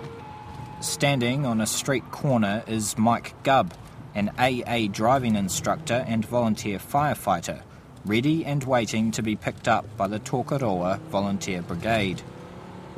Standing 0.80 1.44
on 1.44 1.60
a 1.60 1.66
street 1.66 2.10
corner 2.10 2.64
is 2.66 2.96
Mike 2.96 3.34
Gubb, 3.42 3.74
an 4.14 4.30
AA 4.38 4.86
driving 4.90 5.36
instructor 5.36 6.06
and 6.08 6.24
volunteer 6.24 6.78
firefighter, 6.78 7.60
ready 8.06 8.46
and 8.46 8.64
waiting 8.64 9.10
to 9.10 9.22
be 9.22 9.36
picked 9.36 9.68
up 9.68 9.84
by 9.98 10.08
the 10.08 10.20
Tokoroa 10.20 11.00
Volunteer 11.10 11.60
Brigade. 11.60 12.22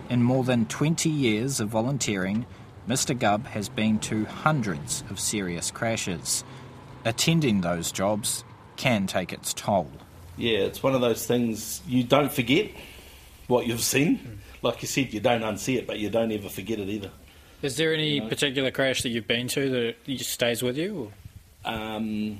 In 0.08 0.22
more 0.22 0.44
than 0.44 0.66
20 0.66 1.10
years 1.10 1.58
of 1.58 1.70
volunteering, 1.70 2.46
Mr. 2.88 3.18
Gubb 3.18 3.46
has 3.46 3.68
been 3.68 3.98
to 3.98 4.26
hundreds 4.26 5.02
of 5.10 5.18
serious 5.18 5.72
crashes. 5.72 6.44
Attending 7.04 7.60
those 7.60 7.92
jobs 7.92 8.44
can 8.76 9.06
take 9.06 9.32
its 9.32 9.52
toll. 9.54 9.90
Yeah, 10.36 10.58
it's 10.60 10.82
one 10.82 10.94
of 10.94 11.00
those 11.00 11.26
things 11.26 11.80
you 11.86 12.02
don't 12.02 12.32
forget 12.32 12.70
what 13.46 13.66
you've 13.66 13.80
seen. 13.80 14.40
Like 14.62 14.82
you 14.82 14.88
said, 14.88 15.12
you 15.12 15.20
don't 15.20 15.42
unsee 15.42 15.76
it, 15.76 15.86
but 15.86 15.98
you 15.98 16.10
don't 16.10 16.32
ever 16.32 16.48
forget 16.48 16.78
it 16.78 16.88
either. 16.88 17.10
Is 17.62 17.76
there 17.76 17.94
any 17.94 18.20
particular 18.20 18.70
crash 18.70 19.02
that 19.02 19.10
you've 19.10 19.28
been 19.28 19.48
to 19.48 19.70
that 19.70 20.04
just 20.04 20.30
stays 20.30 20.62
with 20.62 20.76
you? 20.76 21.12
Um, 21.64 22.38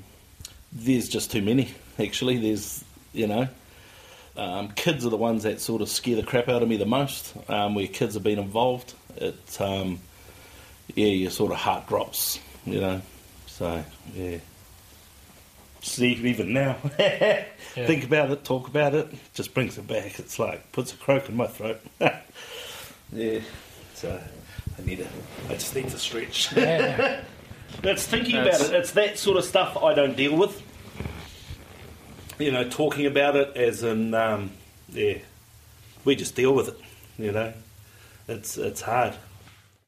there's 0.71 1.09
just 1.09 1.31
too 1.31 1.41
many, 1.41 1.69
actually. 1.99 2.37
There's, 2.37 2.83
you 3.13 3.27
know, 3.27 3.47
um, 4.37 4.69
kids 4.69 5.05
are 5.05 5.09
the 5.09 5.17
ones 5.17 5.43
that 5.43 5.61
sort 5.61 5.81
of 5.81 5.89
scare 5.89 6.15
the 6.15 6.23
crap 6.23 6.49
out 6.49 6.61
of 6.61 6.67
me 6.67 6.77
the 6.77 6.85
most. 6.85 7.33
Um, 7.49 7.75
where 7.75 7.87
kids 7.87 8.15
have 8.15 8.23
been 8.23 8.39
involved, 8.39 8.93
it, 9.15 9.61
um, 9.61 9.99
yeah, 10.93 11.07
your 11.07 11.31
sort 11.31 11.51
of 11.51 11.57
heart 11.57 11.87
drops, 11.87 12.39
you 12.65 12.81
know. 12.81 13.01
So, 13.47 13.83
yeah. 14.13 14.37
See, 15.85 16.13
even 16.13 16.51
now, 16.51 16.73
think 17.75 18.05
about 18.05 18.31
it, 18.31 18.43
talk 18.43 18.67
about 18.67 18.95
it, 18.95 19.07
just 19.35 19.53
brings 19.53 19.77
it 19.77 19.85
back. 19.85 20.17
It's 20.17 20.39
like 20.39 20.71
puts 20.71 20.91
a 20.91 20.97
croak 20.97 21.29
in 21.29 21.35
my 21.37 21.45
throat. 21.45 21.79
yeah, 23.13 23.39
so 23.93 24.19
I 24.79 24.81
need 24.81 24.97
to, 24.97 25.07
I 25.47 25.53
just 25.53 25.75
need 25.75 25.87
to 25.89 25.97
stretch. 25.99 26.51
Yeah. 26.57 27.21
That's 27.83 28.05
thinking 28.05 28.35
That's- 28.35 28.61
about 28.61 28.73
it. 28.73 28.79
It's 28.79 28.91
that 28.93 29.19
sort 29.19 29.37
of 29.37 29.45
stuff 29.45 29.77
I 29.77 29.93
don't 29.93 30.17
deal 30.17 30.35
with. 30.35 30.59
You 32.39 32.51
know, 32.51 32.67
talking 32.67 33.05
about 33.05 33.35
it 33.35 33.55
as 33.55 33.83
in, 33.83 34.15
um, 34.15 34.51
yeah, 34.89 35.19
we 36.03 36.15
just 36.15 36.35
deal 36.35 36.55
with 36.55 36.69
it. 36.69 36.79
You 37.19 37.31
know, 37.31 37.53
it's 38.27 38.57
it's 38.57 38.81
hard. 38.81 39.13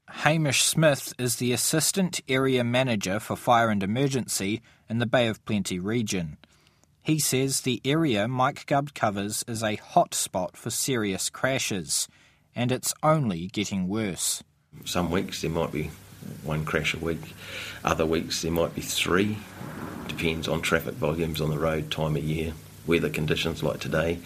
Hamish 0.10 0.64
Smith 0.64 1.14
is 1.20 1.36
the 1.36 1.52
Assistant 1.52 2.22
Area 2.30 2.64
Manager 2.64 3.20
for 3.20 3.36
Fire 3.36 3.70
and 3.70 3.84
Emergency 3.84 4.62
in 4.90 5.00
the 5.00 5.06
Bay 5.06 5.28
of 5.28 5.44
Plenty 5.46 5.80
region. 5.80 6.38
He 7.04 7.20
says 7.20 7.62
the 7.62 7.82
area 7.84 8.28
Mike 8.28 8.66
Gubb 8.66 8.94
covers 8.94 9.44
is 9.48 9.62
a 9.62 9.76
hot 9.76 10.14
spot 10.14 10.56
for 10.56 10.70
serious 10.70 11.30
crashes, 11.30 12.08
and 12.56 12.72
it's 12.72 12.94
only 13.04 13.48
getting 13.48 13.88
worse. 13.88 14.44
Some 14.86 15.12
weeks 15.12 15.42
there 15.42 15.52
might 15.52 15.72
be 15.74 15.92
one 16.44 16.64
crash 16.64 16.94
a 16.94 17.00
week, 17.00 17.34
other 17.84 18.06
weeks 18.06 18.42
there 18.42 18.52
might 18.52 18.76
be 18.76 18.82
three. 18.82 19.38
Depends 20.08 20.48
on 20.48 20.62
traffic 20.62 20.96
volumes 20.96 21.42
on 21.42 21.50
the 21.50 21.60
road, 21.60 21.92
time 21.92 22.16
of 22.16 22.24
year, 22.24 22.54
weather 22.86 23.10
conditions 23.10 23.62
like 23.62 23.82
today. 23.82 24.20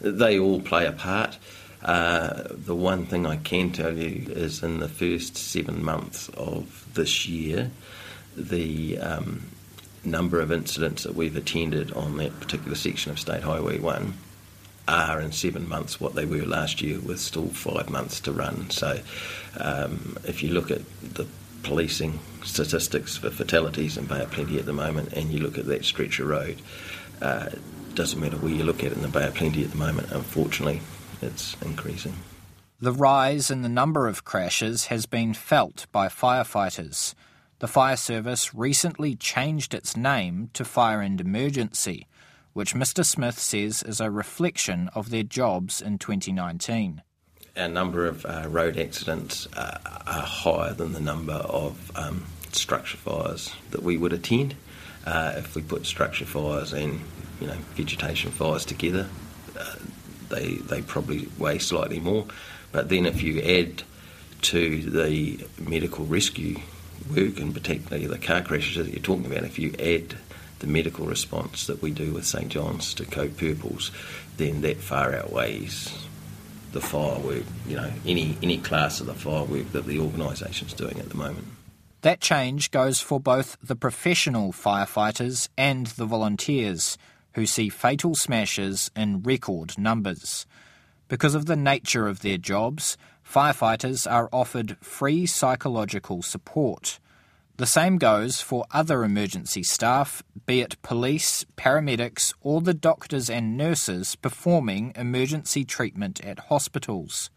They 0.00 0.38
all 0.38 0.60
play 0.60 0.86
a 0.86 0.92
part. 0.92 1.38
Uh, 1.86 2.42
the 2.50 2.74
one 2.74 3.06
thing 3.06 3.26
I 3.26 3.36
can 3.36 3.70
tell 3.70 3.96
you 3.96 4.26
is 4.32 4.60
in 4.60 4.80
the 4.80 4.88
first 4.88 5.36
seven 5.36 5.84
months 5.84 6.28
of 6.30 6.84
this 6.94 7.28
year, 7.28 7.70
the 8.36 8.98
um, 8.98 9.46
number 10.04 10.40
of 10.40 10.50
incidents 10.50 11.04
that 11.04 11.14
we've 11.14 11.36
attended 11.36 11.92
on 11.92 12.16
that 12.16 12.38
particular 12.40 12.74
section 12.74 13.12
of 13.12 13.20
State 13.20 13.44
Highway 13.44 13.78
1 13.78 14.14
are 14.88 15.20
in 15.20 15.30
seven 15.30 15.68
months 15.68 16.00
what 16.00 16.16
they 16.16 16.24
were 16.24 16.44
last 16.44 16.82
year, 16.82 16.98
with 16.98 17.20
still 17.20 17.48
five 17.48 17.88
months 17.88 18.20
to 18.22 18.32
run. 18.32 18.68
So, 18.70 19.00
um, 19.58 20.18
if 20.24 20.42
you 20.42 20.52
look 20.52 20.72
at 20.72 20.82
the 21.02 21.26
policing 21.62 22.18
statistics 22.44 23.16
for 23.16 23.30
fatalities 23.30 23.96
in 23.96 24.06
Bay 24.06 24.22
of 24.22 24.32
Plenty 24.32 24.58
at 24.58 24.66
the 24.66 24.72
moment, 24.72 25.12
and 25.12 25.30
you 25.30 25.38
look 25.38 25.56
at 25.56 25.66
that 25.66 25.84
stretch 25.84 26.18
of 26.18 26.28
road, 26.28 26.60
uh, 27.22 27.50
doesn't 27.94 28.20
matter 28.20 28.36
where 28.36 28.52
you 28.52 28.64
look 28.64 28.80
at 28.80 28.92
it 28.92 28.96
in 28.96 29.02
the 29.02 29.08
Bay 29.08 29.26
of 29.26 29.34
Plenty 29.34 29.64
at 29.64 29.70
the 29.70 29.76
moment. 29.76 30.10
Unfortunately, 30.10 30.80
it's 31.22 31.56
increasing. 31.62 32.14
The 32.78 32.92
rise 32.92 33.50
in 33.50 33.62
the 33.62 33.70
number 33.70 34.06
of 34.06 34.24
crashes 34.24 34.86
has 34.86 35.06
been 35.06 35.32
felt 35.32 35.86
by 35.92 36.08
firefighters. 36.08 37.14
The 37.58 37.68
fire 37.68 37.96
service 37.96 38.54
recently 38.54 39.14
changed 39.16 39.72
its 39.72 39.96
name 39.96 40.50
to 40.52 40.62
Fire 40.62 41.00
and 41.00 41.18
Emergency, 41.18 42.06
which 42.52 42.74
Mr. 42.74 43.02
Smith 43.02 43.38
says 43.38 43.82
is 43.82 43.98
a 43.98 44.10
reflection 44.10 44.90
of 44.94 45.08
their 45.08 45.22
jobs 45.22 45.80
in 45.80 45.96
2019. 45.96 47.02
Our 47.56 47.68
number 47.68 48.04
of 48.04 48.26
uh, 48.26 48.44
road 48.48 48.76
accidents 48.76 49.48
uh, 49.56 49.78
are 50.06 50.22
higher 50.22 50.74
than 50.74 50.92
the 50.92 51.00
number 51.00 51.32
of 51.32 51.90
um, 51.96 52.26
structure 52.52 52.98
fires 52.98 53.54
that 53.70 53.82
we 53.82 53.96
would 53.96 54.12
attend. 54.12 54.54
Uh, 55.06 55.34
if 55.36 55.54
we 55.54 55.62
put 55.62 55.86
structure 55.86 56.26
fires 56.26 56.74
and 56.74 57.00
you 57.40 57.46
know 57.46 57.56
vegetation 57.74 58.30
fires 58.30 58.66
together, 58.66 59.08
uh, 59.58 59.76
they 60.28 60.54
they 60.54 60.82
probably 60.82 61.28
weigh 61.38 61.58
slightly 61.58 62.00
more. 62.00 62.26
But 62.72 62.88
then 62.88 63.06
if 63.06 63.22
you 63.22 63.40
add 63.40 63.82
to 64.42 64.82
the 64.82 65.46
medical 65.58 66.04
rescue 66.04 66.58
work 67.10 67.38
and 67.38 67.54
particularly 67.54 68.06
the 68.06 68.18
car 68.18 68.42
crashes 68.42 68.84
that 68.84 68.92
you're 68.92 69.02
talking 69.02 69.26
about, 69.26 69.44
if 69.44 69.58
you 69.58 69.74
add 69.78 70.16
the 70.58 70.66
medical 70.66 71.06
response 71.06 71.66
that 71.66 71.82
we 71.82 71.90
do 71.90 72.12
with 72.12 72.26
St 72.26 72.48
John's 72.48 72.94
to 72.94 73.04
Code 73.04 73.36
Purples, 73.36 73.90
then 74.36 74.62
that 74.62 74.78
far 74.78 75.14
outweighs 75.14 76.06
the 76.72 76.80
firework, 76.80 77.44
you 77.66 77.76
know, 77.76 77.90
any 78.06 78.36
any 78.42 78.58
class 78.58 79.00
of 79.00 79.06
the 79.06 79.14
firework 79.14 79.72
that 79.72 79.86
the 79.86 79.98
organisation's 79.98 80.72
doing 80.72 80.98
at 80.98 81.08
the 81.08 81.16
moment. 81.16 81.46
That 82.02 82.20
change 82.20 82.70
goes 82.70 83.00
for 83.00 83.18
both 83.18 83.56
the 83.62 83.74
professional 83.74 84.52
firefighters 84.52 85.48
and 85.56 85.86
the 85.88 86.04
volunteers, 86.04 86.98
who 87.36 87.46
see 87.46 87.68
fatal 87.68 88.14
smashes 88.14 88.90
in 88.96 89.22
record 89.22 89.78
numbers. 89.78 90.46
Because 91.06 91.34
of 91.34 91.44
the 91.44 91.54
nature 91.54 92.08
of 92.08 92.20
their 92.20 92.38
jobs, 92.38 92.96
firefighters 93.24 94.10
are 94.10 94.30
offered 94.32 94.78
free 94.80 95.26
psychological 95.26 96.22
support. 96.22 96.98
The 97.58 97.66
same 97.66 97.98
goes 97.98 98.40
for 98.40 98.64
other 98.70 99.04
emergency 99.04 99.62
staff, 99.62 100.22
be 100.46 100.62
it 100.62 100.80
police, 100.80 101.44
paramedics, 101.58 102.32
or 102.40 102.62
the 102.62 102.74
doctors 102.74 103.28
and 103.28 103.56
nurses 103.56 104.16
performing 104.16 104.92
emergency 104.96 105.64
treatment 105.64 106.24
at 106.24 106.48
hospitals. 106.48 107.30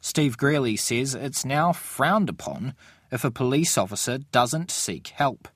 Steve 0.00 0.38
Greally 0.38 0.76
says 0.76 1.14
it's 1.14 1.44
now 1.44 1.72
frowned 1.72 2.28
upon 2.28 2.74
if 3.10 3.24
a 3.24 3.32
police 3.32 3.76
officer 3.76 4.18
doesn't 4.18 4.70
seek 4.70 5.08
help. 5.08 5.48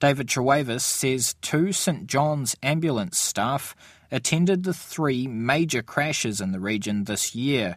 David 0.00 0.28
Trewavas 0.28 0.82
says 0.82 1.34
two 1.40 1.72
St 1.72 2.06
John's 2.06 2.56
ambulance 2.62 3.18
staff 3.18 3.74
attended 4.10 4.62
the 4.62 4.74
three 4.74 5.26
major 5.26 5.82
crashes 5.82 6.40
in 6.40 6.52
the 6.52 6.60
region 6.60 7.04
this 7.04 7.34
year, 7.34 7.76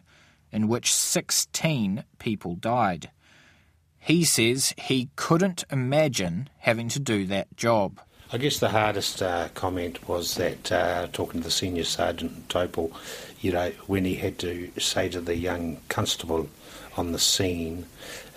in 0.52 0.68
which 0.68 0.92
16 0.92 2.04
people 2.18 2.54
died. 2.54 3.10
He 3.98 4.24
says 4.24 4.74
he 4.78 5.10
couldn't 5.16 5.64
imagine 5.70 6.48
having 6.58 6.88
to 6.90 7.00
do 7.00 7.26
that 7.26 7.56
job. 7.56 8.00
I 8.30 8.36
guess 8.36 8.58
the 8.58 8.68
hardest 8.68 9.22
uh, 9.22 9.48
comment 9.54 10.06
was 10.06 10.34
that 10.34 10.70
uh, 10.70 11.06
talking 11.14 11.40
to 11.40 11.44
the 11.44 11.50
senior 11.50 11.84
sergeant 11.84 12.48
Topol, 12.48 12.92
you 13.40 13.52
know, 13.52 13.72
when 13.86 14.04
he 14.04 14.16
had 14.16 14.38
to 14.40 14.70
say 14.78 15.08
to 15.08 15.22
the 15.22 15.34
young 15.34 15.78
constable 15.88 16.50
on 16.98 17.12
the 17.12 17.18
scene 17.18 17.86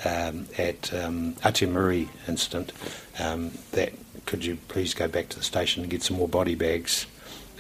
um, 0.06 0.48
at 0.58 0.94
um, 0.94 1.36
incident 1.44 2.72
um, 3.20 3.52
that 3.74 3.92
could 4.26 4.46
you 4.46 4.56
please 4.70 4.94
go 4.94 5.10
back 5.10 5.28
to 5.30 5.38
the 5.38 5.44
station 5.44 5.84
and 5.84 5.92
get 5.92 6.04
some 6.04 6.16
more 6.16 6.30
body 6.30 6.56
bags. 6.56 7.06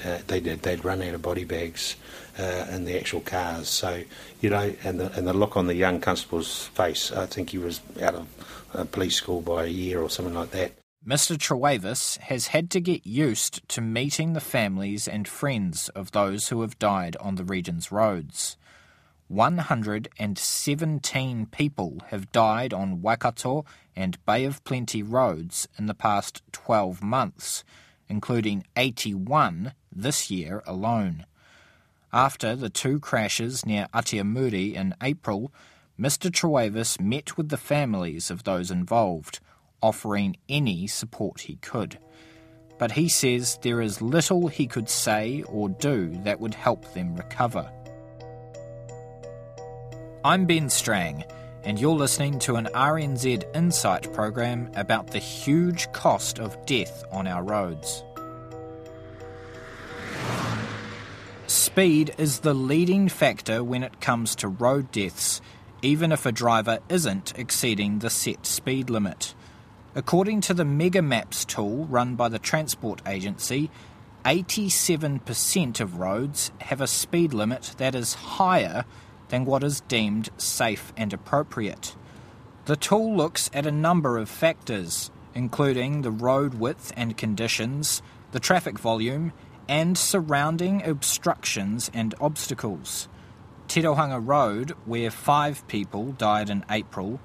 Uh, 0.05 0.19
they 0.27 0.39
did. 0.39 0.61
They'd 0.61 0.85
run 0.85 1.01
out 1.01 1.13
of 1.13 1.21
body 1.21 1.43
bags 1.43 1.97
uh, 2.39 2.65
in 2.71 2.85
the 2.85 2.97
actual 2.97 3.19
cars. 3.19 3.67
So 3.67 4.03
you 4.39 4.49
know, 4.49 4.73
and 4.83 5.01
the 5.01 5.11
and 5.17 5.27
the 5.27 5.33
look 5.33 5.57
on 5.57 5.67
the 5.67 5.75
young 5.75 5.99
constable's 5.99 6.67
face. 6.67 7.11
I 7.11 7.25
think 7.25 7.49
he 7.49 7.57
was 7.57 7.81
out 8.01 8.15
of 8.15 8.27
uh, 8.73 8.85
police 8.85 9.15
school 9.15 9.41
by 9.41 9.65
a 9.65 9.67
year 9.67 10.01
or 10.01 10.09
something 10.09 10.33
like 10.33 10.51
that. 10.51 10.80
Mr. 11.05 11.35
Trewavas 11.35 12.17
has 12.19 12.47
had 12.47 12.69
to 12.69 12.79
get 12.79 13.05
used 13.07 13.67
to 13.67 13.81
meeting 13.81 14.31
the 14.33 14.39
families 14.39 15.07
and 15.07 15.27
friends 15.27 15.89
of 15.89 16.11
those 16.11 16.49
who 16.49 16.61
have 16.61 16.77
died 16.77 17.17
on 17.19 17.33
the 17.35 17.43
region's 17.43 17.91
roads. 17.91 18.55
117 19.27 21.45
people 21.47 21.97
have 22.09 22.31
died 22.31 22.71
on 22.71 23.01
Waikato 23.01 23.65
and 23.95 24.23
Bay 24.27 24.45
of 24.45 24.63
Plenty 24.63 25.01
roads 25.01 25.67
in 25.75 25.87
the 25.87 25.95
past 25.95 26.43
12 26.51 27.01
months, 27.01 27.63
including 28.07 28.67
81 28.77 29.73
this 29.91 30.29
year 30.29 30.61
alone. 30.67 31.25
After 32.13 32.55
the 32.55 32.69
two 32.69 32.99
crashes 32.99 33.65
near 33.65 33.87
Atiamuri 33.91 34.75
in 34.75 34.93
April, 35.01 35.51
Mr. 35.99 36.29
Trewavas 36.29 37.01
met 37.01 37.37
with 37.37 37.49
the 37.49 37.57
families 37.57 38.29
of 38.29 38.43
those 38.43 38.69
involved, 38.69 39.39
offering 39.81 40.37
any 40.49 40.87
support 40.87 41.41
he 41.41 41.55
could. 41.57 41.97
But 42.77 42.91
he 42.91 43.09
says 43.09 43.59
there 43.61 43.81
is 43.81 44.01
little 44.01 44.47
he 44.47 44.67
could 44.67 44.89
say 44.89 45.43
or 45.47 45.69
do 45.69 46.17
that 46.23 46.39
would 46.39 46.55
help 46.55 46.93
them 46.93 47.15
recover. 47.15 47.71
I'm 50.23 50.45
Ben 50.45 50.69
Strang, 50.69 51.23
and 51.63 51.79
you're 51.79 51.95
listening 51.95 52.39
to 52.39 52.55
an 52.55 52.69
RNZ 52.73 53.55
Insight 53.55 54.11
program 54.13 54.71
about 54.75 55.07
the 55.07 55.19
huge 55.19 55.91
cost 55.93 56.39
of 56.39 56.63
death 56.65 57.03
on 57.11 57.27
our 57.27 57.43
roads. 57.43 58.03
Speed 61.47 62.13
is 62.17 62.39
the 62.39 62.53
leading 62.53 63.09
factor 63.09 63.63
when 63.63 63.83
it 63.83 63.99
comes 63.99 64.35
to 64.37 64.47
road 64.47 64.91
deaths, 64.91 65.41
even 65.81 66.11
if 66.11 66.25
a 66.25 66.31
driver 66.31 66.79
isn't 66.89 67.37
exceeding 67.37 67.99
the 67.99 68.09
set 68.09 68.45
speed 68.45 68.89
limit. 68.89 69.33
According 69.93 70.39
to 70.41 70.53
the 70.53 70.63
MegaMaps 70.63 71.45
tool 71.45 71.85
run 71.85 72.15
by 72.15 72.29
the 72.29 72.39
Transport 72.39 73.01
Agency, 73.05 73.69
87% 74.23 75.81
of 75.81 75.99
roads 75.99 76.51
have 76.61 76.79
a 76.79 76.87
speed 76.87 77.33
limit 77.33 77.73
that 77.77 77.93
is 77.93 78.13
higher 78.13 78.85
than 79.27 79.43
what 79.43 79.65
is 79.65 79.81
deemed 79.81 80.29
safe 80.37 80.93
and 80.95 81.11
appropriate. 81.11 81.97
The 82.65 82.77
tool 82.77 83.17
looks 83.17 83.49
at 83.53 83.65
a 83.65 83.71
number 83.71 84.17
of 84.17 84.29
factors, 84.29 85.11
including 85.35 86.03
the 86.03 86.11
road 86.11 86.53
width 86.53 86.93
and 86.95 87.17
conditions, 87.17 88.01
the 88.31 88.39
traffic 88.39 88.79
volume, 88.79 89.33
and 89.67 89.97
surrounding 89.97 90.83
obstructions 90.83 91.91
and 91.93 92.15
obstacles. 92.21 93.09
Tirohanga 93.67 94.25
Road, 94.25 94.71
where 94.85 95.11
five 95.11 95.67
people 95.67 96.13
died 96.13 96.49
in 96.49 96.63
April, 96.69 97.19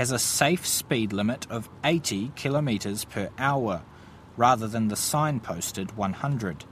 has 0.00 0.10
a 0.10 0.18
safe 0.18 0.66
speed 0.66 1.12
limit 1.12 1.46
of 1.50 1.68
80 1.84 2.32
kilometres 2.34 3.04
per 3.04 3.28
hour, 3.36 3.82
rather 4.34 4.66
than 4.66 4.88
the 4.88 4.94
signposted 4.94 5.94
100. 5.94 6.64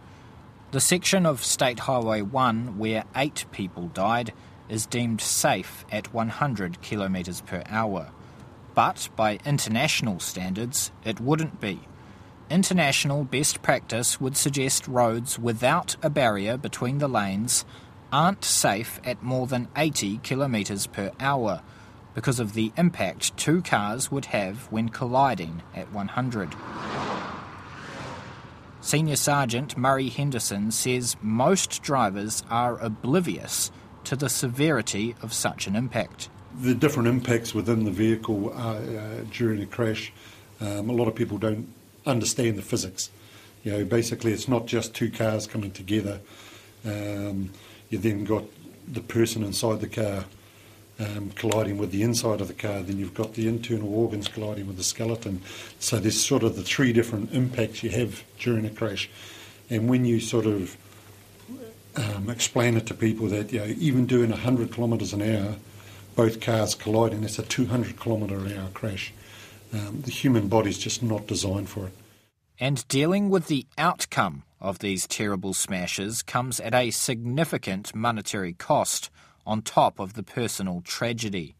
The 0.70 0.80
section 0.80 1.26
of 1.26 1.44
State 1.44 1.80
Highway 1.80 2.22
1 2.22 2.78
where 2.78 3.04
eight 3.14 3.44
people 3.52 3.88
died 3.88 4.32
is 4.70 4.86
deemed 4.86 5.20
safe 5.20 5.84
at 5.92 6.14
100 6.14 6.80
kilometres 6.80 7.42
per 7.42 7.62
hour. 7.68 8.12
But 8.74 9.10
by 9.14 9.40
international 9.44 10.20
standards, 10.20 10.90
it 11.04 11.20
wouldn't 11.20 11.60
be. 11.60 11.80
International 12.48 13.24
best 13.24 13.60
practice 13.60 14.18
would 14.18 14.38
suggest 14.38 14.88
roads 14.88 15.38
without 15.38 15.96
a 16.02 16.08
barrier 16.08 16.56
between 16.56 16.96
the 16.96 17.08
lanes 17.08 17.66
aren't 18.10 18.42
safe 18.42 18.98
at 19.04 19.22
more 19.22 19.46
than 19.46 19.68
80 19.76 20.16
kilometres 20.22 20.86
per 20.86 21.12
hour 21.20 21.60
because 22.18 22.40
of 22.40 22.54
the 22.54 22.72
impact 22.76 23.36
two 23.36 23.62
cars 23.62 24.10
would 24.10 24.24
have 24.24 24.64
when 24.72 24.88
colliding 24.88 25.62
at 25.76 25.92
100. 25.92 26.52
Senior 28.80 29.14
Sergeant 29.14 29.78
Murray 29.78 30.08
Henderson 30.08 30.72
says 30.72 31.14
most 31.22 31.80
drivers 31.80 32.42
are 32.50 32.76
oblivious 32.80 33.70
to 34.02 34.16
the 34.16 34.28
severity 34.28 35.14
of 35.22 35.32
such 35.32 35.68
an 35.68 35.76
impact. 35.76 36.28
The 36.60 36.74
different 36.74 37.06
impacts 37.06 37.54
within 37.54 37.84
the 37.84 37.92
vehicle 37.92 38.52
uh, 38.52 38.52
uh, 38.56 38.80
during 39.30 39.62
a 39.62 39.66
crash, 39.66 40.12
um, 40.60 40.90
a 40.90 40.92
lot 40.92 41.06
of 41.06 41.14
people 41.14 41.38
don't 41.38 41.72
understand 42.04 42.58
the 42.58 42.62
physics. 42.62 43.10
You 43.62 43.70
know, 43.70 43.84
basically, 43.84 44.32
it's 44.32 44.48
not 44.48 44.66
just 44.66 44.92
two 44.92 45.12
cars 45.12 45.46
coming 45.46 45.70
together. 45.70 46.18
Um, 46.84 47.50
you 47.90 47.98
then 47.98 48.24
got 48.24 48.42
the 48.88 49.02
person 49.02 49.44
inside 49.44 49.80
the 49.80 49.88
car 49.88 50.24
um, 50.98 51.30
colliding 51.30 51.78
with 51.78 51.90
the 51.90 52.02
inside 52.02 52.40
of 52.40 52.48
the 52.48 52.54
car. 52.54 52.82
Then 52.82 52.98
you've 52.98 53.14
got 53.14 53.34
the 53.34 53.48
internal 53.48 53.94
organs 53.94 54.28
colliding 54.28 54.66
with 54.66 54.76
the 54.76 54.84
skeleton. 54.84 55.42
So 55.78 55.98
there's 55.98 56.20
sort 56.20 56.42
of 56.42 56.56
the 56.56 56.62
three 56.62 56.92
different 56.92 57.32
impacts 57.32 57.82
you 57.82 57.90
have 57.90 58.24
during 58.38 58.66
a 58.66 58.70
crash. 58.70 59.08
And 59.70 59.88
when 59.88 60.04
you 60.04 60.20
sort 60.20 60.46
of 60.46 60.76
um, 61.96 62.30
explain 62.30 62.76
it 62.76 62.86
to 62.86 62.94
people 62.94 63.26
that 63.28 63.52
you 63.52 63.60
know, 63.60 63.66
even 63.78 64.06
doing 64.06 64.30
100 64.30 64.72
kilometres 64.72 65.12
an 65.12 65.22
hour, 65.22 65.56
both 66.16 66.40
cars 66.40 66.74
colliding, 66.74 67.22
it's 67.22 67.38
a 67.38 67.42
200 67.42 68.00
kilometre 68.00 68.36
an 68.36 68.58
hour 68.58 68.68
crash. 68.74 69.12
Um, 69.72 70.00
the 70.02 70.10
human 70.10 70.48
body's 70.48 70.78
just 70.78 71.02
not 71.02 71.26
designed 71.26 71.68
for 71.68 71.86
it. 71.86 71.92
And 72.58 72.86
dealing 72.88 73.30
with 73.30 73.46
the 73.46 73.66
outcome 73.76 74.42
of 74.60 74.80
these 74.80 75.06
terrible 75.06 75.54
smashes 75.54 76.22
comes 76.22 76.58
at 76.58 76.74
a 76.74 76.90
significant 76.90 77.94
monetary 77.94 78.52
cost 78.52 79.10
on 79.48 79.62
top 79.62 79.98
of 79.98 80.12
the 80.12 80.22
personal 80.22 80.80
tragedy. 80.82 81.56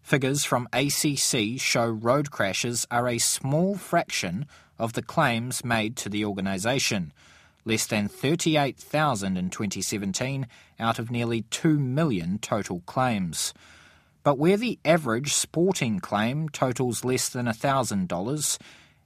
Figures 0.00 0.44
from 0.44 0.68
ACC 0.72 1.58
show 1.60 1.86
road 1.86 2.30
crashes 2.30 2.86
are 2.90 3.08
a 3.08 3.18
small 3.18 3.76
fraction 3.76 4.46
of 4.78 4.94
the 4.94 5.02
claims 5.02 5.62
made 5.62 5.96
to 5.96 6.08
the 6.08 6.24
organisation 6.24 7.12
less 7.66 7.86
than 7.86 8.08
38,000 8.08 9.36
in 9.36 9.50
2017 9.50 10.46
out 10.78 10.98
of 10.98 11.10
nearly 11.10 11.42
2 11.42 11.78
million 11.78 12.38
total 12.38 12.80
claims. 12.86 13.52
But 14.22 14.38
where 14.38 14.56
the 14.56 14.78
average 14.84 15.34
sporting 15.34 16.00
claim 16.00 16.48
totals 16.48 17.04
less 17.04 17.28
than 17.28 17.46
$1,000 17.46 18.58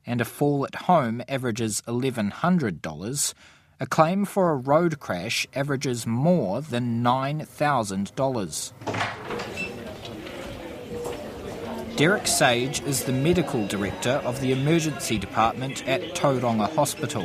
and 0.07 0.21
a 0.21 0.25
fall 0.25 0.65
at 0.67 0.75
home 0.75 1.23
averages 1.27 1.83
$1,100, 1.89 3.35
a 3.83 3.87
claim 3.87 4.27
for 4.27 4.51
a 4.51 4.57
road 4.57 5.01
crash 5.01 5.47
averages 5.55 6.07
more 6.07 6.61
than 6.61 7.03
$9,000. 7.03 8.73
Derek 11.97 12.27
Sage 12.27 12.83
is 12.83 13.05
the 13.05 13.12
medical 13.12 13.66
director 13.66 14.21
of 14.25 14.43
the 14.43 14.53
emergency 14.53 15.16
department 15.19 15.88
at 15.88 16.03
Tauranga 16.14 16.71
Hospital. 16.75 17.25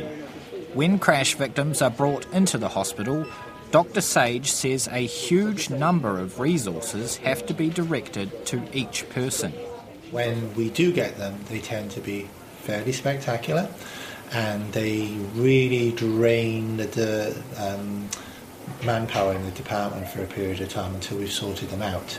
When 0.72 0.98
crash 0.98 1.34
victims 1.34 1.82
are 1.82 1.90
brought 1.90 2.26
into 2.32 2.56
the 2.56 2.68
hospital, 2.68 3.26
Dr. 3.70 4.00
Sage 4.00 4.50
says 4.50 4.88
a 4.90 5.04
huge 5.04 5.68
number 5.68 6.18
of 6.18 6.40
resources 6.40 7.18
have 7.18 7.44
to 7.46 7.54
be 7.54 7.68
directed 7.68 8.46
to 8.46 8.62
each 8.72 9.06
person. 9.10 9.52
When 10.10 10.54
we 10.54 10.70
do 10.70 10.90
get 10.90 11.18
them, 11.18 11.38
they 11.50 11.60
tend 11.60 11.90
to 11.92 12.00
be 12.00 12.30
fairly 12.62 12.92
spectacular 12.92 13.68
and 14.32 14.72
they 14.72 15.08
really 15.34 15.92
drain 15.92 16.76
the 16.78 17.42
um, 17.58 18.08
manpower 18.84 19.34
in 19.34 19.44
the 19.44 19.50
department 19.52 20.08
for 20.08 20.22
a 20.22 20.26
period 20.26 20.60
of 20.60 20.68
time 20.68 20.94
until 20.94 21.18
we've 21.18 21.32
sorted 21.32 21.68
them 21.70 21.82
out. 21.82 22.18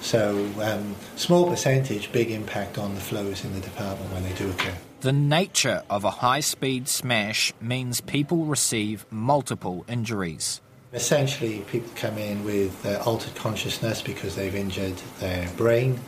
So, 0.00 0.48
um, 0.60 0.94
small 1.16 1.48
percentage, 1.48 2.12
big 2.12 2.30
impact 2.30 2.78
on 2.78 2.94
the 2.94 3.00
flows 3.00 3.44
in 3.44 3.54
the 3.54 3.60
department 3.60 4.12
when 4.12 4.22
they 4.22 4.32
do 4.34 4.50
occur. 4.50 4.74
The 5.00 5.12
nature 5.12 5.82
of 5.90 6.04
a 6.04 6.10
high 6.10 6.40
speed 6.40 6.88
smash 6.88 7.52
means 7.60 8.00
people 8.00 8.44
receive 8.44 9.06
multiple 9.10 9.84
injuries. 9.88 10.60
Essentially, 10.92 11.60
people 11.70 11.90
come 11.96 12.16
in 12.18 12.44
with 12.44 12.86
uh, 12.86 13.02
altered 13.04 13.34
consciousness 13.34 14.00
because 14.00 14.36
they've 14.36 14.54
injured 14.54 14.96
their 15.18 15.48
brain, 15.56 16.00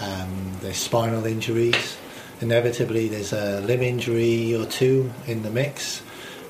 um, 0.00 0.52
their 0.60 0.74
spinal 0.74 1.26
injuries. 1.26 1.96
Inevitably, 2.40 3.08
there's 3.08 3.34
a 3.34 3.60
limb 3.60 3.82
injury 3.82 4.54
or 4.54 4.64
two 4.64 5.12
in 5.26 5.42
the 5.42 5.50
mix. 5.50 6.02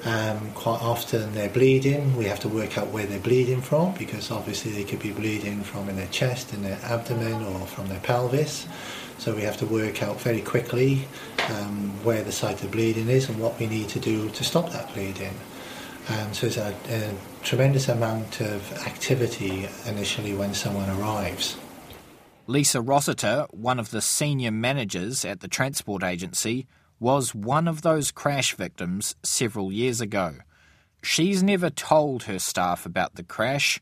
Um, 0.04 0.52
quite 0.52 0.80
often 0.80 1.34
they're 1.34 1.50
bleeding. 1.50 2.16
We 2.16 2.26
have 2.26 2.38
to 2.40 2.48
work 2.48 2.78
out 2.78 2.88
where 2.88 3.06
they're 3.06 3.18
bleeding 3.18 3.60
from 3.60 3.94
because 3.94 4.30
obviously 4.30 4.70
they 4.70 4.84
could 4.84 5.00
be 5.00 5.10
bleeding 5.10 5.62
from 5.62 5.88
in 5.88 5.96
their 5.96 6.06
chest, 6.06 6.54
in 6.54 6.62
their 6.62 6.78
abdomen, 6.84 7.44
or 7.44 7.66
from 7.66 7.88
their 7.88 7.98
pelvis. 8.00 8.68
So 9.18 9.34
we 9.34 9.42
have 9.42 9.56
to 9.58 9.66
work 9.66 10.02
out 10.02 10.20
very 10.20 10.40
quickly 10.40 11.08
um, 11.50 11.90
where 12.04 12.22
the 12.22 12.32
site 12.32 12.62
of 12.62 12.70
bleeding 12.70 13.08
is 13.08 13.28
and 13.28 13.40
what 13.40 13.58
we 13.58 13.66
need 13.66 13.88
to 13.90 13.98
do 13.98 14.30
to 14.30 14.44
stop 14.44 14.70
that 14.70 14.94
bleeding. 14.94 15.34
Um, 16.08 16.32
so 16.32 16.48
there's 16.48 16.56
a, 16.56 16.74
a 16.88 17.14
tremendous 17.42 17.88
amount 17.88 18.40
of 18.40 18.72
activity 18.86 19.68
initially 19.86 20.34
when 20.34 20.54
someone 20.54 20.88
arrives. 20.88 21.56
Lisa 22.50 22.82
Rossiter, 22.82 23.46
one 23.52 23.78
of 23.78 23.92
the 23.92 24.00
senior 24.00 24.50
managers 24.50 25.24
at 25.24 25.38
the 25.38 25.46
transport 25.46 26.02
agency, 26.02 26.66
was 26.98 27.32
one 27.32 27.68
of 27.68 27.82
those 27.82 28.10
crash 28.10 28.56
victims 28.56 29.14
several 29.22 29.70
years 29.70 30.00
ago. 30.00 30.34
She's 31.00 31.44
never 31.44 31.70
told 31.70 32.24
her 32.24 32.40
staff 32.40 32.84
about 32.84 33.14
the 33.14 33.22
crash 33.22 33.80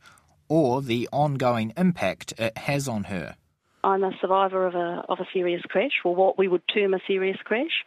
or 0.50 0.82
the 0.82 1.08
ongoing 1.10 1.72
impact 1.78 2.34
it 2.36 2.58
has 2.58 2.86
on 2.86 3.04
her. 3.04 3.36
I'm 3.82 4.04
a 4.04 4.12
survivor 4.20 4.66
of 4.66 4.74
a 4.74 5.02
of 5.08 5.18
a 5.18 5.26
serious 5.32 5.62
crash, 5.62 6.02
or 6.04 6.14
what 6.14 6.36
we 6.36 6.46
would 6.46 6.62
term 6.68 6.92
a 6.92 7.00
serious 7.06 7.38
crash. 7.44 7.84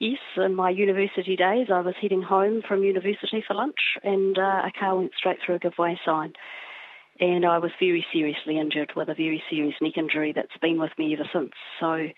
Yes, 0.00 0.18
in 0.36 0.54
my 0.54 0.68
university 0.68 1.34
days, 1.34 1.68
I 1.72 1.80
was 1.80 1.94
heading 1.98 2.20
home 2.20 2.60
from 2.68 2.82
university 2.82 3.42
for 3.46 3.54
lunch, 3.54 3.96
and 4.04 4.36
uh, 4.36 4.68
a 4.68 4.72
car 4.78 4.96
went 4.96 5.12
straight 5.16 5.38
through 5.44 5.54
a 5.54 5.60
giveaway 5.60 5.98
sign, 6.04 6.34
and 7.20 7.44
I 7.44 7.58
was 7.58 7.70
very 7.78 8.04
seriously 8.12 8.58
injured 8.58 8.92
with 8.96 9.08
a 9.08 9.14
very 9.14 9.42
serious 9.50 9.74
neck 9.80 9.96
injury 9.96 10.32
that's 10.34 10.56
been 10.60 10.80
with 10.80 10.92
me 10.98 11.14
ever 11.14 11.28
since. 11.32 11.52
So. 11.78 12.08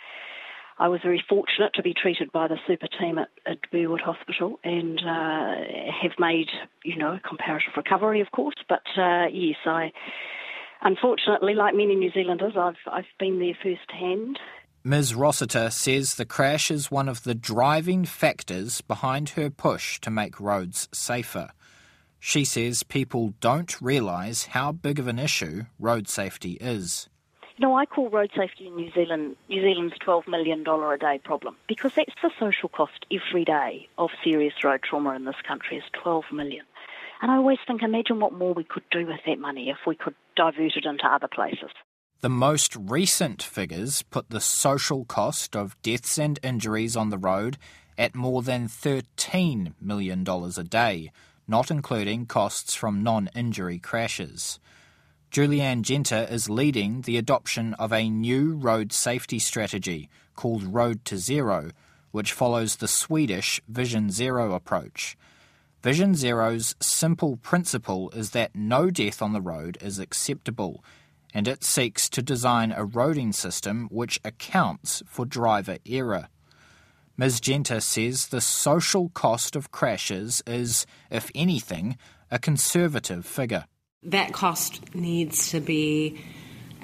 I 0.79 0.88
was 0.88 1.01
very 1.03 1.23
fortunate 1.29 1.75
to 1.75 1.83
be 1.83 1.95
treated 1.95 2.33
by 2.33 2.49
the 2.49 2.57
super 2.67 2.88
team 2.99 3.19
at, 3.19 3.29
at 3.47 3.59
Burwood 3.71 4.01
Hospital 4.01 4.59
and 4.65 4.99
uh, 5.01 5.55
have 6.03 6.12
made, 6.19 6.49
you 6.83 6.97
know, 6.97 7.12
a 7.12 7.21
comparative 7.21 7.75
recovery, 7.77 8.21
of 8.21 8.33
course. 8.33 8.57
But 8.69 8.83
uh, 8.97 9.27
yes, 9.31 9.59
I 9.65 9.93
unfortunately, 10.81 11.55
like 11.55 11.75
many 11.75 11.95
New 11.95 12.11
Zealanders, 12.11 12.55
I've 12.57 12.75
I've 12.91 13.05
been 13.19 13.38
there 13.38 13.57
firsthand. 13.62 14.38
Ms. 14.85 15.15
Rossiter 15.15 15.71
says 15.71 16.15
the 16.15 16.25
crash 16.25 16.69
is 16.69 16.91
one 16.91 17.09
of 17.09 17.23
the 17.23 17.37
driving 17.37 18.05
factors 18.05 18.81
behind 18.81 19.31
her 19.31 19.49
push 19.49 20.01
to 20.01 20.11
make 20.11 20.41
roads 20.41 20.88
safer. 20.93 21.51
She 22.24 22.44
says 22.44 22.85
people 22.85 23.35
don't 23.40 23.82
realise 23.82 24.46
how 24.46 24.70
big 24.70 25.00
of 25.00 25.08
an 25.08 25.18
issue 25.18 25.64
road 25.80 26.08
safety 26.08 26.52
is. 26.61 27.08
You 27.56 27.66
know, 27.66 27.74
I 27.74 27.85
call 27.85 28.11
road 28.11 28.30
safety 28.37 28.68
in 28.68 28.76
New 28.76 28.92
Zealand 28.92 29.35
New 29.48 29.61
Zealand's 29.61 29.98
$12 29.98 30.28
million 30.28 30.64
a 30.64 30.98
day 30.98 31.20
problem 31.24 31.56
because 31.66 31.94
that's 31.96 32.14
the 32.22 32.30
social 32.38 32.68
cost 32.68 33.06
every 33.11 33.44
day 33.44 33.88
of 33.98 34.11
serious 34.22 34.54
road 34.62 34.82
trauma 34.88 35.16
in 35.16 35.24
this 35.24 35.42
country 35.46 35.78
is 35.78 35.82
12 36.00 36.26
million. 36.32 36.64
And 37.22 37.32
I 37.32 37.38
always 37.38 37.58
think, 37.66 37.82
imagine 37.82 38.20
what 38.20 38.32
more 38.32 38.54
we 38.54 38.62
could 38.62 38.85
do 38.92 39.04
with 39.04 39.18
that 39.26 39.40
money 39.40 39.68
if 39.68 39.78
we 39.85 39.96
could 39.96 40.14
divert 40.37 40.76
it 40.76 40.85
into 40.85 41.04
other 41.04 41.28
places. 41.28 41.72
The 42.20 42.30
most 42.30 42.76
recent 42.76 43.42
figures 43.42 44.02
put 44.02 44.30
the 44.30 44.40
social 44.40 45.04
cost 45.04 45.56
of 45.56 45.74
deaths 45.82 46.20
and 46.20 46.38
injuries 46.44 46.96
on 46.96 47.11
the 47.11 47.18
road 47.18 47.58
at 47.98 48.14
more 48.14 48.42
than 48.42 48.68
$13 48.68 49.74
million 49.80 50.24
a 50.24 50.62
day, 50.62 51.11
not 51.46 51.70
including 51.70 52.26
costs 52.26 52.74
from 52.74 53.02
non 53.02 53.28
injury 53.35 53.78
crashes. 53.78 54.59
Julie 55.31 55.62
Anne 55.62 55.83
Genter 55.83 56.31
is 56.31 56.50
leading 56.50 57.02
the 57.02 57.16
adoption 57.16 57.72
of 57.74 57.92
a 57.92 58.11
new 58.11 58.52
road 58.52 58.92
safety 58.92 59.38
strategy 59.38 60.11
called 60.37 60.62
Road 60.62 61.05
to 61.07 61.16
Zero, 61.16 61.70
which 62.11 62.33
follows 62.33 62.76
the 62.76 62.88
Swedish 62.88 63.61
Vision 63.66 64.11
Zero 64.11 64.55
approach. 64.55 65.16
Vision 65.83 66.14
Zero's 66.14 66.76
simple 66.81 67.38
principle 67.38 68.11
is 68.11 68.31
that 68.31 68.55
no 68.55 68.90
death 68.90 69.20
on 69.20 69.33
the 69.33 69.40
road 69.40 69.78
is 69.81 69.98
acceptable, 69.98 70.85
and 71.35 71.48
it 71.48 71.64
seeks 71.64 72.09
to 72.11 72.22
design 72.22 72.70
a 72.70 72.87
roading 72.87 73.35
system 73.35 73.88
which 73.90 74.20
accounts 74.24 75.02
for 75.07 75.24
driver 75.24 75.78
error. 75.85 76.28
Ms. 77.16 77.40
Genter 77.40 77.83
says 77.83 78.29
the 78.29 78.40
social 78.40 79.11
cost 79.11 79.55
of 79.55 79.70
crashes 79.70 80.42
is, 80.46 80.87
if 81.11 81.31
anything, 81.35 81.98
a 82.31 82.38
conservative 82.38 83.27
figure. 83.27 83.66
That 84.05 84.33
cost 84.33 84.94
needs 84.94 85.51
to 85.51 85.61
be 85.61 86.25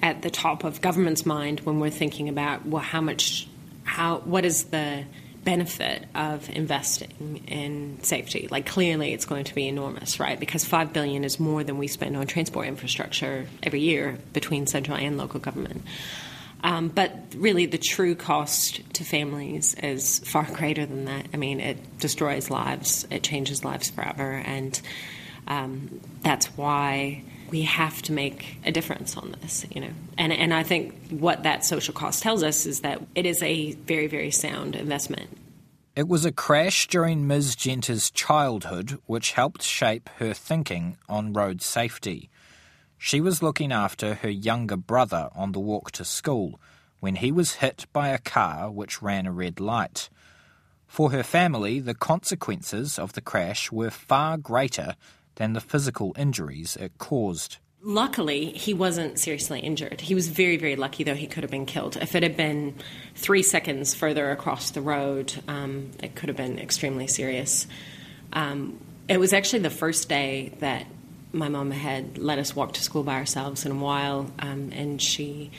at 0.00 0.22
the 0.22 0.30
top 0.30 0.64
of 0.64 0.80
government's 0.80 1.26
mind 1.26 1.60
when 1.60 1.80
we're 1.80 1.90
thinking 1.90 2.28
about 2.28 2.64
well 2.64 2.82
how 2.82 3.00
much 3.00 3.48
how 3.82 4.18
what 4.18 4.44
is 4.44 4.64
the 4.64 5.04
benefit 5.42 6.04
of 6.14 6.48
investing 6.50 7.42
in 7.48 7.98
safety? 8.02 8.48
Like 8.50 8.66
clearly 8.66 9.12
it's 9.14 9.24
going 9.24 9.44
to 9.44 9.54
be 9.54 9.66
enormous 9.66 10.20
right? 10.20 10.38
Because 10.38 10.64
5 10.64 10.92
billion 10.92 11.24
is 11.24 11.40
more 11.40 11.64
than 11.64 11.78
we 11.78 11.88
spend 11.88 12.16
on 12.16 12.26
transport 12.26 12.68
infrastructure 12.68 13.46
every 13.62 13.80
year 13.80 14.18
between 14.32 14.66
central 14.66 14.96
and 14.96 15.16
local 15.16 15.40
government 15.40 15.82
um, 16.62 16.88
but 16.88 17.12
really 17.36 17.66
the 17.66 17.78
true 17.78 18.14
cost 18.14 18.80
to 18.94 19.04
families 19.04 19.74
is 19.74 20.18
far 20.20 20.44
greater 20.52 20.86
than 20.86 21.04
that 21.06 21.26
i 21.32 21.36
mean 21.36 21.60
it 21.60 21.98
destroys 21.98 22.50
lives 22.50 23.06
it 23.10 23.22
changes 23.22 23.64
lives 23.64 23.90
forever 23.90 24.42
and 24.44 24.80
um, 25.48 26.00
that's 26.22 26.46
why 26.58 27.24
we 27.50 27.62
have 27.62 28.02
to 28.02 28.12
make 28.12 28.58
a 28.64 28.70
difference 28.70 29.16
on 29.16 29.34
this, 29.40 29.66
you 29.74 29.80
know. 29.80 29.90
And 30.16 30.32
and 30.32 30.54
I 30.54 30.62
think 30.62 30.94
what 31.10 31.42
that 31.42 31.64
social 31.64 31.94
cost 31.94 32.22
tells 32.22 32.42
us 32.42 32.66
is 32.66 32.80
that 32.80 33.00
it 33.14 33.26
is 33.26 33.42
a 33.42 33.72
very 33.72 34.06
very 34.06 34.30
sound 34.30 34.76
investment. 34.76 35.30
It 35.96 36.06
was 36.06 36.24
a 36.24 36.30
crash 36.30 36.86
during 36.86 37.26
Ms. 37.26 37.56
Genter's 37.56 38.10
childhood 38.10 39.00
which 39.06 39.32
helped 39.32 39.62
shape 39.62 40.08
her 40.18 40.32
thinking 40.32 40.96
on 41.08 41.32
road 41.32 41.60
safety. 41.60 42.30
She 42.98 43.20
was 43.20 43.42
looking 43.42 43.72
after 43.72 44.14
her 44.14 44.28
younger 44.28 44.76
brother 44.76 45.30
on 45.34 45.52
the 45.52 45.60
walk 45.60 45.92
to 45.92 46.04
school 46.04 46.60
when 47.00 47.16
he 47.16 47.30
was 47.30 47.56
hit 47.56 47.86
by 47.92 48.08
a 48.08 48.18
car 48.18 48.70
which 48.70 49.00
ran 49.00 49.24
a 49.26 49.32
red 49.32 49.60
light. 49.60 50.08
For 50.88 51.12
her 51.12 51.22
family, 51.22 51.78
the 51.78 51.94
consequences 51.94 52.98
of 52.98 53.12
the 53.12 53.20
crash 53.20 53.70
were 53.70 53.90
far 53.90 54.36
greater 54.36 54.96
than 55.36 55.52
the 55.52 55.60
physical 55.60 56.12
injuries 56.18 56.76
it 56.76 56.98
caused. 56.98 57.58
Luckily, 57.80 58.46
he 58.46 58.74
wasn't 58.74 59.20
seriously 59.20 59.60
injured. 59.60 60.00
He 60.00 60.16
was 60.16 60.26
very, 60.26 60.56
very 60.56 60.74
lucky, 60.74 61.04
though 61.04 61.14
he 61.14 61.28
could 61.28 61.44
have 61.44 61.50
been 61.50 61.66
killed. 61.66 61.96
If 61.96 62.16
it 62.16 62.24
had 62.24 62.36
been 62.36 62.74
three 63.14 63.44
seconds 63.44 63.94
further 63.94 64.32
across 64.32 64.72
the 64.72 64.80
road, 64.80 65.32
um, 65.46 65.92
it 66.02 66.16
could 66.16 66.28
have 66.28 66.36
been 66.36 66.58
extremely 66.58 67.06
serious. 67.06 67.68
Um, 68.32 68.80
it 69.08 69.20
was 69.20 69.32
actually 69.32 69.60
the 69.60 69.70
first 69.70 70.08
day 70.08 70.52
that 70.58 70.86
my 71.32 71.48
mom 71.48 71.70
had 71.70 72.18
let 72.18 72.38
us 72.38 72.56
walk 72.56 72.74
to 72.74 72.82
school 72.82 73.02
by 73.02 73.14
ourselves 73.14 73.66
in 73.66 73.72
a 73.72 73.74
while, 73.74 74.30
um, 74.38 74.70
and 74.72 75.00
she, 75.00 75.50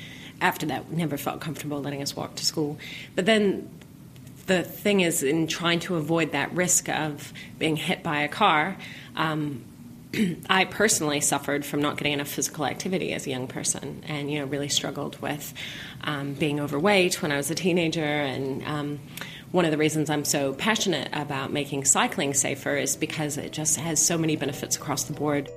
after 0.41 0.65
that, 0.67 0.91
never 0.91 1.17
felt 1.17 1.41
comfortable 1.41 1.81
letting 1.81 2.01
us 2.01 2.15
walk 2.15 2.35
to 2.35 2.45
school. 2.45 2.77
But 3.15 3.25
then 3.25 3.69
the 4.47 4.63
thing 4.63 5.01
is, 5.01 5.21
in 5.21 5.47
trying 5.47 5.79
to 5.81 5.95
avoid 5.95 6.31
that 6.31 6.53
risk 6.53 6.89
of 6.89 7.33
being 7.59 7.75
hit 7.75 8.01
by 8.01 8.21
a 8.21 8.27
car, 8.27 8.77
um, 9.15 9.63
I 10.49 10.65
personally 10.65 11.21
suffered 11.21 11.63
from 11.63 11.81
not 11.81 11.97
getting 11.97 12.13
enough 12.13 12.29
physical 12.29 12.65
activity 12.65 13.13
as 13.13 13.27
a 13.27 13.29
young 13.29 13.47
person, 13.47 14.03
and 14.07 14.31
you 14.31 14.39
know 14.39 14.45
really 14.45 14.69
struggled 14.69 15.21
with 15.21 15.53
um, 16.03 16.33
being 16.33 16.59
overweight 16.59 17.21
when 17.21 17.31
I 17.31 17.37
was 17.37 17.51
a 17.51 17.55
teenager. 17.55 18.03
And 18.03 18.63
um, 18.65 18.99
one 19.51 19.65
of 19.65 19.71
the 19.71 19.77
reasons 19.77 20.09
I'm 20.09 20.25
so 20.25 20.53
passionate 20.53 21.09
about 21.13 21.51
making 21.51 21.85
cycling 21.85 22.33
safer 22.33 22.75
is 22.75 22.95
because 22.95 23.37
it 23.37 23.51
just 23.51 23.77
has 23.77 24.03
so 24.03 24.17
many 24.17 24.35
benefits 24.35 24.75
across 24.75 25.03
the 25.03 25.13
board. 25.13 25.49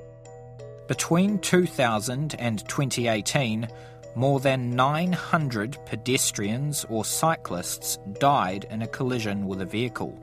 Between 0.93 1.39
2000 1.39 2.35
and 2.39 2.69
2018, 2.69 3.67
more 4.15 4.41
than 4.41 4.77
900 4.77 5.79
pedestrians 5.87 6.85
or 6.91 7.03
cyclists 7.03 7.99
died 8.19 8.67
in 8.69 8.83
a 8.83 8.87
collision 8.87 9.47
with 9.47 9.63
a 9.63 9.65
vehicle. 9.65 10.21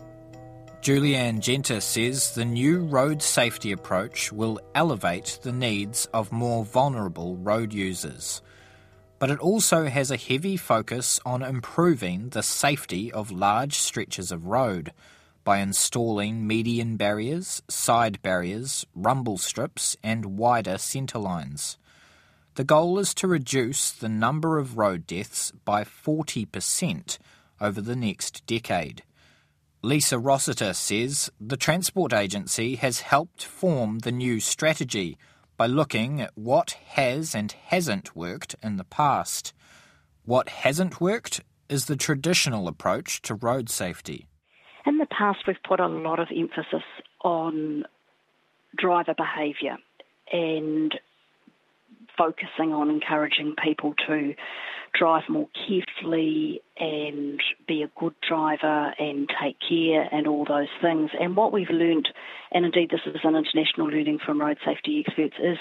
Julie 0.82 1.15
Anne 1.15 1.41
Genter 1.41 1.82
says 1.82 2.36
the 2.36 2.45
new 2.45 2.82
road 2.82 3.23
safety 3.23 3.71
approach 3.71 4.32
will 4.32 4.60
elevate 4.75 5.39
the 5.41 5.51
needs 5.51 6.08
of 6.13 6.32
more 6.32 6.63
vulnerable 6.63 7.36
road 7.38 7.73
users. 7.73 8.43
But 9.17 9.32
it 9.32 9.39
also 9.39 9.86
has 9.88 10.12
a 10.12 10.17
heavy 10.17 10.55
focus 10.55 11.19
on 11.25 11.41
improving 11.41 12.29
the 12.29 12.43
safety 12.43 13.12
of 13.12 13.32
large 13.32 13.73
stretches 13.73 14.32
of 14.32 14.45
road 14.45 14.93
by 15.49 15.57
installing 15.57 16.45
median 16.45 16.95
barriers, 16.95 17.63
side 17.67 18.21
barriers, 18.21 18.85
rumble 18.93 19.35
strips, 19.35 19.97
and 20.03 20.38
wider 20.38 20.77
centre 20.77 21.17
lines. 21.17 21.79
The 22.53 22.63
goal 22.63 22.99
is 22.99 23.15
to 23.15 23.27
reduce 23.27 23.89
the 23.89 24.09
number 24.09 24.59
of 24.59 24.77
road 24.77 25.07
deaths 25.07 25.51
by 25.65 25.85
40% 25.85 27.17
over 27.59 27.81
the 27.81 27.95
next 27.95 28.45
decade. 28.45 29.01
Lisa 29.81 30.19
Rossiter 30.19 30.71
says 30.71 31.31
the 31.41 31.57
Transport 31.57 32.13
Agency 32.13 32.75
has 32.75 32.99
helped 32.99 33.43
form 33.43 33.97
the 33.97 34.12
new 34.12 34.39
strategy 34.39 35.17
by 35.57 35.65
looking 35.65 36.21
at 36.21 36.38
what 36.38 36.77
has 36.89 37.33
and 37.33 37.53
hasn't 37.53 38.15
worked 38.15 38.55
in 38.62 38.77
the 38.77 38.83
past. 38.83 39.55
What 40.25 40.49
hasn't 40.49 41.01
worked 41.01 41.41
is 41.69 41.85
the 41.85 41.95
traditional 41.95 42.67
approach 42.67 43.23
to 43.23 43.33
road 43.33 43.71
safety. 43.71 44.27
In 44.86 44.98
the 44.98 45.06
past, 45.06 45.39
we've 45.48 45.62
put 45.68 45.80
a 45.80 45.88
lot 45.88 46.20
of 46.20 46.28
emphasis 46.36 46.84
on 47.24 47.84
driver 48.78 49.13
behaviour 49.15 49.78
and 50.32 50.94
focusing 52.18 52.74
on 52.74 52.89
encouraging 52.89 53.56
people 53.63 53.94
to 54.08 54.34
drive 54.98 55.24
more 55.30 55.48
carefully 55.68 56.62
and 56.78 57.39
be 57.68 57.84
a 57.84 57.92
good 58.00 58.13
driver 58.28 58.94
and 59.00 59.30
take 59.42 59.58
care 59.68 60.08
and 60.12 60.28
all 60.28 60.46
those 60.46 60.68
things. 60.82 61.12
And 61.20 61.36
what 61.36 61.54
we've 61.54 61.70
learned, 61.70 62.10
and 62.52 62.65
indeed 62.65 62.89
this 62.89 63.02
is 63.06 63.22
an 63.24 63.36
international 63.36 63.88
learning 63.88 64.20
from 64.26 64.42
road 64.42 64.58
safety 64.65 65.04
experts, 65.06 65.36
is 65.42 65.58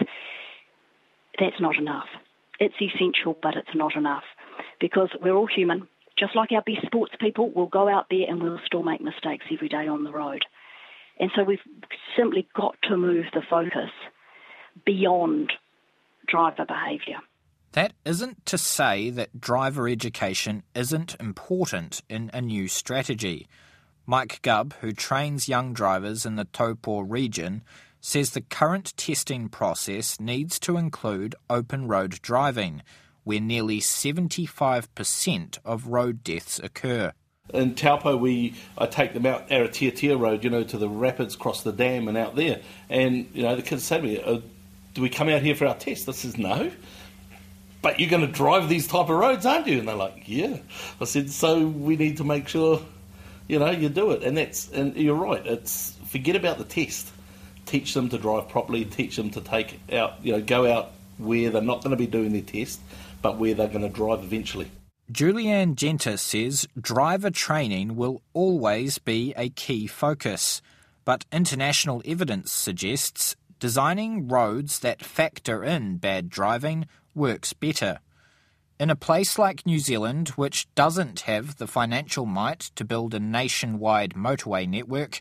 that's 1.38 1.60
not 1.60 1.76
enough. 1.76 2.08
It's 2.58 2.74
essential, 2.80 3.36
but 3.40 3.54
it's 3.54 3.74
not 3.74 3.94
enough 3.94 4.24
because 4.80 5.10
we're 5.20 5.34
all 5.34 5.46
human. 5.46 5.86
Just 6.18 6.34
like 6.34 6.50
our 6.52 6.62
best 6.62 6.86
sports 6.86 7.12
people, 7.20 7.52
we'll 7.54 7.66
go 7.66 7.88
out 7.88 8.06
there 8.10 8.26
and 8.28 8.42
we'll 8.42 8.60
still 8.66 8.82
make 8.82 9.00
mistakes 9.00 9.44
every 9.52 9.68
day 9.68 9.86
on 9.86 10.04
the 10.04 10.10
road. 10.10 10.44
And 11.20 11.30
so 11.36 11.44
we've 11.44 11.58
simply 12.16 12.48
got 12.54 12.76
to 12.84 12.96
move 12.96 13.26
the 13.32 13.42
focus 13.48 13.90
beyond 14.84 15.52
driver 16.26 16.64
behaviour. 16.66 17.18
That 17.72 17.92
isn't 18.04 18.46
to 18.46 18.58
say 18.58 19.10
that 19.10 19.40
driver 19.40 19.88
education 19.88 20.62
isn't 20.74 21.16
important 21.20 22.02
in 22.08 22.30
a 22.32 22.40
new 22.40 22.66
strategy. 22.66 23.46
Mike 24.06 24.40
Gubb, 24.42 24.74
who 24.80 24.92
trains 24.92 25.48
young 25.48 25.74
drivers 25.74 26.24
in 26.24 26.36
the 26.36 26.46
Taupo 26.46 27.00
region, 27.00 27.62
says 28.00 28.30
the 28.30 28.40
current 28.40 28.96
testing 28.96 29.48
process 29.48 30.18
needs 30.18 30.58
to 30.60 30.76
include 30.76 31.34
open 31.50 31.88
road 31.88 32.18
driving, 32.22 32.82
where 33.28 33.40
nearly 33.40 33.78
75% 33.78 35.58
of 35.62 35.86
road 35.86 36.24
deaths 36.24 36.58
occur. 36.58 37.12
In 37.52 37.74
Taupo, 37.74 38.16
we 38.16 38.54
I 38.78 38.86
take 38.86 39.12
them 39.12 39.26
out 39.26 39.50
Aratiatia 39.50 40.18
Road, 40.18 40.44
you 40.44 40.48
know, 40.48 40.64
to 40.64 40.78
the 40.78 40.88
rapids, 40.88 41.36
cross 41.36 41.62
the 41.62 41.70
dam, 41.70 42.08
and 42.08 42.16
out 42.16 42.36
there. 42.36 42.62
And 42.88 43.28
you 43.34 43.42
know, 43.42 43.54
the 43.54 43.60
kids 43.60 43.84
say 43.84 43.98
to 43.98 44.02
me, 44.02 44.22
oh, 44.24 44.42
"Do 44.94 45.02
we 45.02 45.10
come 45.10 45.28
out 45.28 45.42
here 45.42 45.54
for 45.54 45.66
our 45.66 45.74
test?" 45.74 46.08
I 46.08 46.12
says, 46.12 46.38
"No." 46.38 46.70
But 47.82 48.00
you're 48.00 48.08
going 48.08 48.26
to 48.26 48.32
drive 48.32 48.70
these 48.70 48.86
type 48.86 49.10
of 49.10 49.16
roads, 49.18 49.44
aren't 49.44 49.66
you? 49.66 49.78
And 49.78 49.88
they're 49.88 49.94
like, 49.94 50.22
"Yeah." 50.24 50.56
I 50.98 51.04
said, 51.04 51.30
"So 51.30 51.66
we 51.66 51.96
need 51.96 52.16
to 52.16 52.24
make 52.24 52.48
sure, 52.48 52.80
you 53.46 53.58
know, 53.58 53.70
you 53.70 53.90
do 53.90 54.12
it." 54.12 54.22
And 54.22 54.38
that's 54.38 54.70
and 54.70 54.96
you're 54.96 55.14
right. 55.14 55.46
It's 55.46 55.92
forget 56.06 56.34
about 56.34 56.56
the 56.56 56.64
test. 56.64 57.12
Teach 57.66 57.92
them 57.92 58.08
to 58.08 58.16
drive 58.16 58.48
properly. 58.48 58.86
Teach 58.86 59.16
them 59.16 59.28
to 59.32 59.42
take 59.42 59.80
out, 59.92 60.14
you 60.22 60.32
know, 60.32 60.40
go 60.40 60.70
out 60.72 60.92
where 61.18 61.50
they're 61.50 61.60
not 61.60 61.82
going 61.82 61.90
to 61.90 61.96
be 61.96 62.06
doing 62.06 62.32
their 62.32 62.42
test, 62.42 62.80
but 63.22 63.38
where 63.38 63.54
they're 63.54 63.68
going 63.68 63.82
to 63.82 63.88
drive 63.88 64.22
eventually. 64.22 64.70
Julie 65.10 65.48
Anne 65.48 65.74
Genter 65.74 66.18
says 66.18 66.68
driver 66.78 67.30
training 67.30 67.96
will 67.96 68.22
always 68.34 68.98
be 68.98 69.32
a 69.36 69.48
key 69.48 69.86
focus, 69.86 70.60
but 71.04 71.24
international 71.32 72.02
evidence 72.04 72.52
suggests 72.52 73.34
designing 73.58 74.28
roads 74.28 74.80
that 74.80 75.02
factor 75.02 75.64
in 75.64 75.96
bad 75.96 76.28
driving 76.28 76.86
works 77.14 77.52
better. 77.52 78.00
In 78.78 78.90
a 78.90 78.96
place 78.96 79.38
like 79.38 79.66
New 79.66 79.78
Zealand, 79.78 80.28
which 80.36 80.72
doesn't 80.74 81.20
have 81.20 81.56
the 81.56 81.66
financial 81.66 82.26
might 82.26 82.60
to 82.76 82.84
build 82.84 83.12
a 83.14 83.18
nationwide 83.18 84.14
motorway 84.14 84.68
network, 84.68 85.20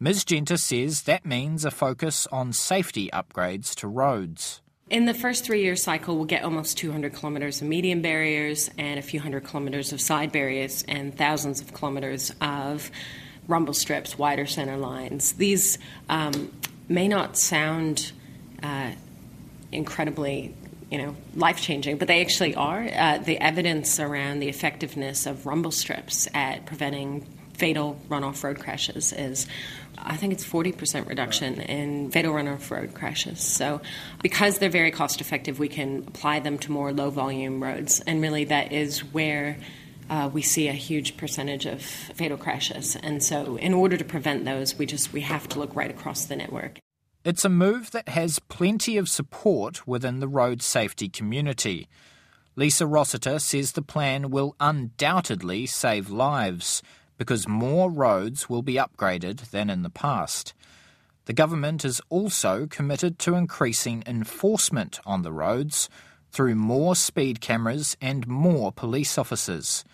Ms. 0.00 0.24
Genter 0.24 0.58
says 0.58 1.02
that 1.02 1.24
means 1.24 1.64
a 1.64 1.70
focus 1.70 2.26
on 2.32 2.52
safety 2.52 3.08
upgrades 3.12 3.74
to 3.76 3.86
roads. 3.86 4.60
In 4.88 5.04
the 5.04 5.14
first 5.14 5.44
three 5.44 5.62
year 5.62 5.74
cycle, 5.74 6.14
we'll 6.14 6.26
get 6.26 6.44
almost 6.44 6.78
200 6.78 7.12
kilometres 7.12 7.60
of 7.60 7.66
median 7.66 8.02
barriers 8.02 8.70
and 8.78 9.00
a 9.00 9.02
few 9.02 9.18
hundred 9.18 9.44
kilometres 9.44 9.92
of 9.92 10.00
side 10.00 10.30
barriers 10.30 10.84
and 10.86 11.16
thousands 11.16 11.60
of 11.60 11.74
kilometres 11.74 12.32
of 12.40 12.92
rumble 13.48 13.74
strips, 13.74 14.16
wider 14.16 14.46
centre 14.46 14.76
lines. 14.76 15.32
These 15.32 15.78
um, 16.08 16.52
may 16.88 17.08
not 17.08 17.36
sound 17.36 18.12
uh, 18.62 18.92
incredibly 19.72 20.54
you 20.88 20.98
know, 20.98 21.16
life 21.34 21.60
changing, 21.60 21.98
but 21.98 22.06
they 22.06 22.20
actually 22.20 22.54
are. 22.54 22.88
Uh, 22.88 23.18
the 23.18 23.38
evidence 23.38 23.98
around 23.98 24.38
the 24.38 24.48
effectiveness 24.48 25.26
of 25.26 25.46
rumble 25.46 25.72
strips 25.72 26.28
at 26.32 26.64
preventing 26.64 27.26
fatal 27.56 28.00
runoff 28.08 28.42
road 28.44 28.58
crashes 28.58 29.12
is 29.12 29.46
I 29.98 30.16
think 30.16 30.32
it's 30.32 30.44
40% 30.44 31.08
reduction 31.08 31.60
in 31.60 32.10
fatal 32.10 32.34
runoff 32.34 32.70
road 32.70 32.94
crashes. 32.94 33.40
So, 33.40 33.80
because 34.22 34.58
they're 34.58 34.68
very 34.70 34.90
cost 34.90 35.20
effective, 35.20 35.58
we 35.58 35.68
can 35.68 36.04
apply 36.06 36.40
them 36.40 36.58
to 36.58 36.72
more 36.72 36.92
low 36.92 37.10
volume 37.10 37.62
roads. 37.62 38.00
And 38.06 38.20
really, 38.20 38.44
that 38.44 38.72
is 38.72 39.00
where 39.00 39.58
uh, 40.08 40.30
we 40.32 40.42
see 40.42 40.68
a 40.68 40.72
huge 40.72 41.16
percentage 41.16 41.66
of 41.66 41.82
fatal 41.82 42.36
crashes. 42.36 42.96
And 42.96 43.22
so, 43.22 43.56
in 43.56 43.74
order 43.74 43.96
to 43.96 44.04
prevent 44.04 44.44
those, 44.44 44.78
we 44.78 44.86
just 44.86 45.12
we 45.12 45.22
have 45.22 45.48
to 45.50 45.58
look 45.58 45.74
right 45.74 45.90
across 45.90 46.26
the 46.26 46.36
network. 46.36 46.78
It's 47.24 47.44
a 47.44 47.48
move 47.48 47.90
that 47.90 48.10
has 48.10 48.38
plenty 48.38 48.96
of 48.96 49.08
support 49.08 49.86
within 49.86 50.20
the 50.20 50.28
road 50.28 50.62
safety 50.62 51.08
community. 51.08 51.88
Lisa 52.54 52.86
Rossiter 52.86 53.38
says 53.38 53.72
the 53.72 53.82
plan 53.82 54.30
will 54.30 54.54
undoubtedly 54.60 55.66
save 55.66 56.08
lives 56.08 56.82
because 57.18 57.48
more 57.48 57.90
roads 57.90 58.48
will 58.48 58.62
be 58.62 58.74
upgraded 58.74 59.50
than 59.50 59.70
in 59.70 59.82
the 59.82 59.90
past. 59.90 60.54
The 61.26 61.32
government 61.32 61.84
is 61.84 62.00
also 62.08 62.66
committed 62.66 63.18
to 63.20 63.34
increasing 63.34 64.04
enforcement 64.06 65.00
on 65.04 65.22
the 65.22 65.32
roads 65.32 65.88
through 66.30 66.54
more 66.54 66.94
speed 66.94 67.40
cameras 67.40 67.96
and 68.00 68.26
more 68.28 68.70
police 68.70 69.18
officers. 69.18 69.84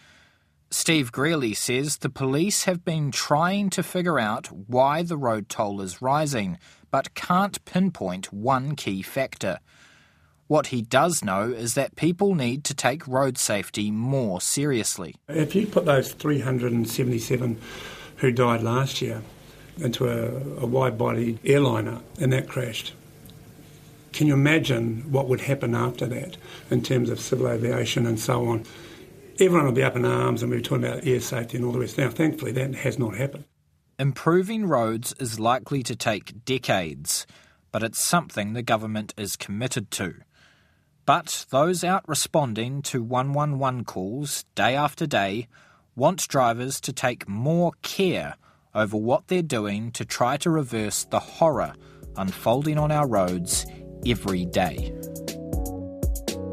Steve 0.71 1.13
Greally 1.13 1.55
says 1.55 1.99
the 1.99 2.09
police 2.11 2.65
have 2.65 2.85
been 2.85 3.11
trying 3.11 3.71
to 3.71 3.83
figure 3.83 4.19
out 4.19 4.47
why 4.47 5.03
the 5.03 5.19
road 5.19 5.49
toll 5.49 5.81
is 5.81 6.03
rising, 6.03 6.59
but 6.91 7.15
can't 7.15 7.65
pinpoint 7.65 8.33
one 8.33 8.75
key 8.75 9.03
factor. 9.03 9.59
What 10.49 10.69
he 10.69 10.83
does 10.83 11.25
know 11.25 11.51
is 11.51 11.75
that 11.75 11.97
people 11.97 12.35
need 12.35 12.65
to 12.65 12.75
take 12.75 13.07
road 13.09 13.39
safety 13.39 13.91
more 13.91 14.41
seriously. 14.41 15.15
If 15.29 15.55
you 15.55 15.67
put 15.67 15.87
those 15.87 16.13
377 16.13 17.61
who 18.17 18.33
died 18.33 18.63
last 18.63 19.01
year 19.01 19.23
into 19.79 20.09
a, 20.09 20.63
a 20.63 20.67
wide 20.67 20.99
body 20.99 21.39
airliner 21.45 22.01
and 22.21 22.33
that 22.33 22.49
crashed, 22.49 22.93
can 24.13 24.27
you 24.27 24.35
imagine 24.35 25.11
what 25.11 25.27
would 25.29 25.41
happen 25.41 25.75
after 25.75 26.07
that 26.07 26.37
in 26.71 26.83
terms 26.83 27.09
of 27.09 27.19
civil 27.19 27.49
aviation 27.49 28.07
and 28.07 28.21
so 28.21 28.47
on? 28.47 28.65
Everyone 29.41 29.65
will 29.65 29.73
be 29.73 29.83
up 29.83 29.97
in 29.97 30.05
arms 30.05 30.43
and 30.43 30.51
we 30.51 30.59
are 30.59 30.61
talking 30.61 30.85
about 30.85 31.07
air 31.07 31.21
safety 31.21 31.57
and 31.57 31.65
all 31.65 31.73
the 31.73 31.79
rest. 31.79 31.97
Now, 31.97 32.11
thankfully, 32.11 32.53
that 32.53 32.75
has 32.75 32.99
not 32.99 33.17
happened. 33.17 33.45
Improving 33.99 34.67
roads 34.67 35.15
is 35.19 35.41
likely 35.41 35.83
to 35.85 35.97
take 35.97 36.45
decades, 36.45 37.27
but 37.71 37.83
it's 37.83 38.07
something 38.07 38.53
the 38.53 38.63
government 38.63 39.15
is 39.17 39.37
committed 39.37 39.91
to. 39.93 40.17
But 41.05 41.47
those 41.51 41.83
out 41.83 42.09
responding 42.09 42.83
to 42.83 43.03
111 43.03 43.85
calls 43.85 44.45
day 44.55 44.77
after 44.77 45.07
day 45.07 45.49
want 45.97 46.29
drivers 46.29 46.81
to 46.83 46.93
take 46.93 47.29
more 47.29 47.73
care 47.83 48.37
over 48.75 48.97
what 48.97 49.29
they're 49.29 49.43
doing 49.43 49.91
to 49.93 50.05
try 50.05 50.37
to 50.39 50.51
reverse 50.51 51.05
the 51.05 51.19
horror 51.19 51.75
unfolding 52.17 52.79
on 52.79 52.93
our 52.93 53.07
roads 53.07 53.67
every 54.07 54.45
day. 54.47 54.93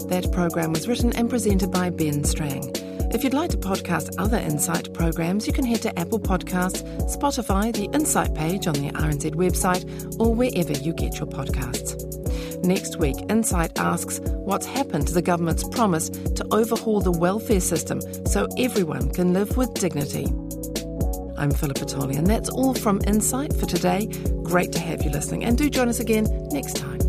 That 0.07 0.29
program 0.31 0.73
was 0.73 0.87
written 0.87 1.15
and 1.15 1.29
presented 1.29 1.71
by 1.71 1.91
Ben 1.91 2.23
Strang. 2.23 2.71
If 3.11 3.23
you'd 3.23 3.33
like 3.33 3.51
to 3.51 3.57
podcast 3.57 4.15
other 4.17 4.37
Insight 4.37 4.93
programs, 4.93 5.47
you 5.47 5.53
can 5.53 5.65
head 5.65 5.81
to 5.83 5.99
Apple 5.99 6.19
Podcasts, 6.19 6.83
Spotify, 7.15 7.73
the 7.73 7.85
Insight 7.95 8.33
page 8.35 8.67
on 8.67 8.73
the 8.75 8.91
RNZ 8.91 9.35
website, 9.35 10.19
or 10.19 10.33
wherever 10.33 10.73
you 10.73 10.93
get 10.93 11.17
your 11.17 11.27
podcasts. 11.27 12.08
Next 12.63 12.97
week, 12.97 13.15
Insight 13.29 13.79
asks 13.79 14.19
what's 14.19 14.65
happened 14.65 15.07
to 15.07 15.13
the 15.13 15.21
government's 15.21 15.63
promise 15.63 16.09
to 16.09 16.45
overhaul 16.51 16.99
the 16.99 17.11
welfare 17.11 17.61
system 17.61 18.01
so 18.25 18.47
everyone 18.57 19.11
can 19.11 19.33
live 19.33 19.55
with 19.55 19.73
dignity. 19.75 20.25
I'm 21.37 21.51
Philippa 21.51 21.85
Tolley, 21.85 22.17
and 22.17 22.27
that's 22.27 22.49
all 22.49 22.73
from 22.73 22.99
Insight 23.07 23.53
for 23.53 23.65
today. 23.65 24.07
Great 24.43 24.73
to 24.73 24.79
have 24.79 25.03
you 25.03 25.09
listening, 25.09 25.45
and 25.45 25.57
do 25.57 25.69
join 25.69 25.87
us 25.87 26.01
again 26.01 26.25
next 26.51 26.75
time. 26.75 27.08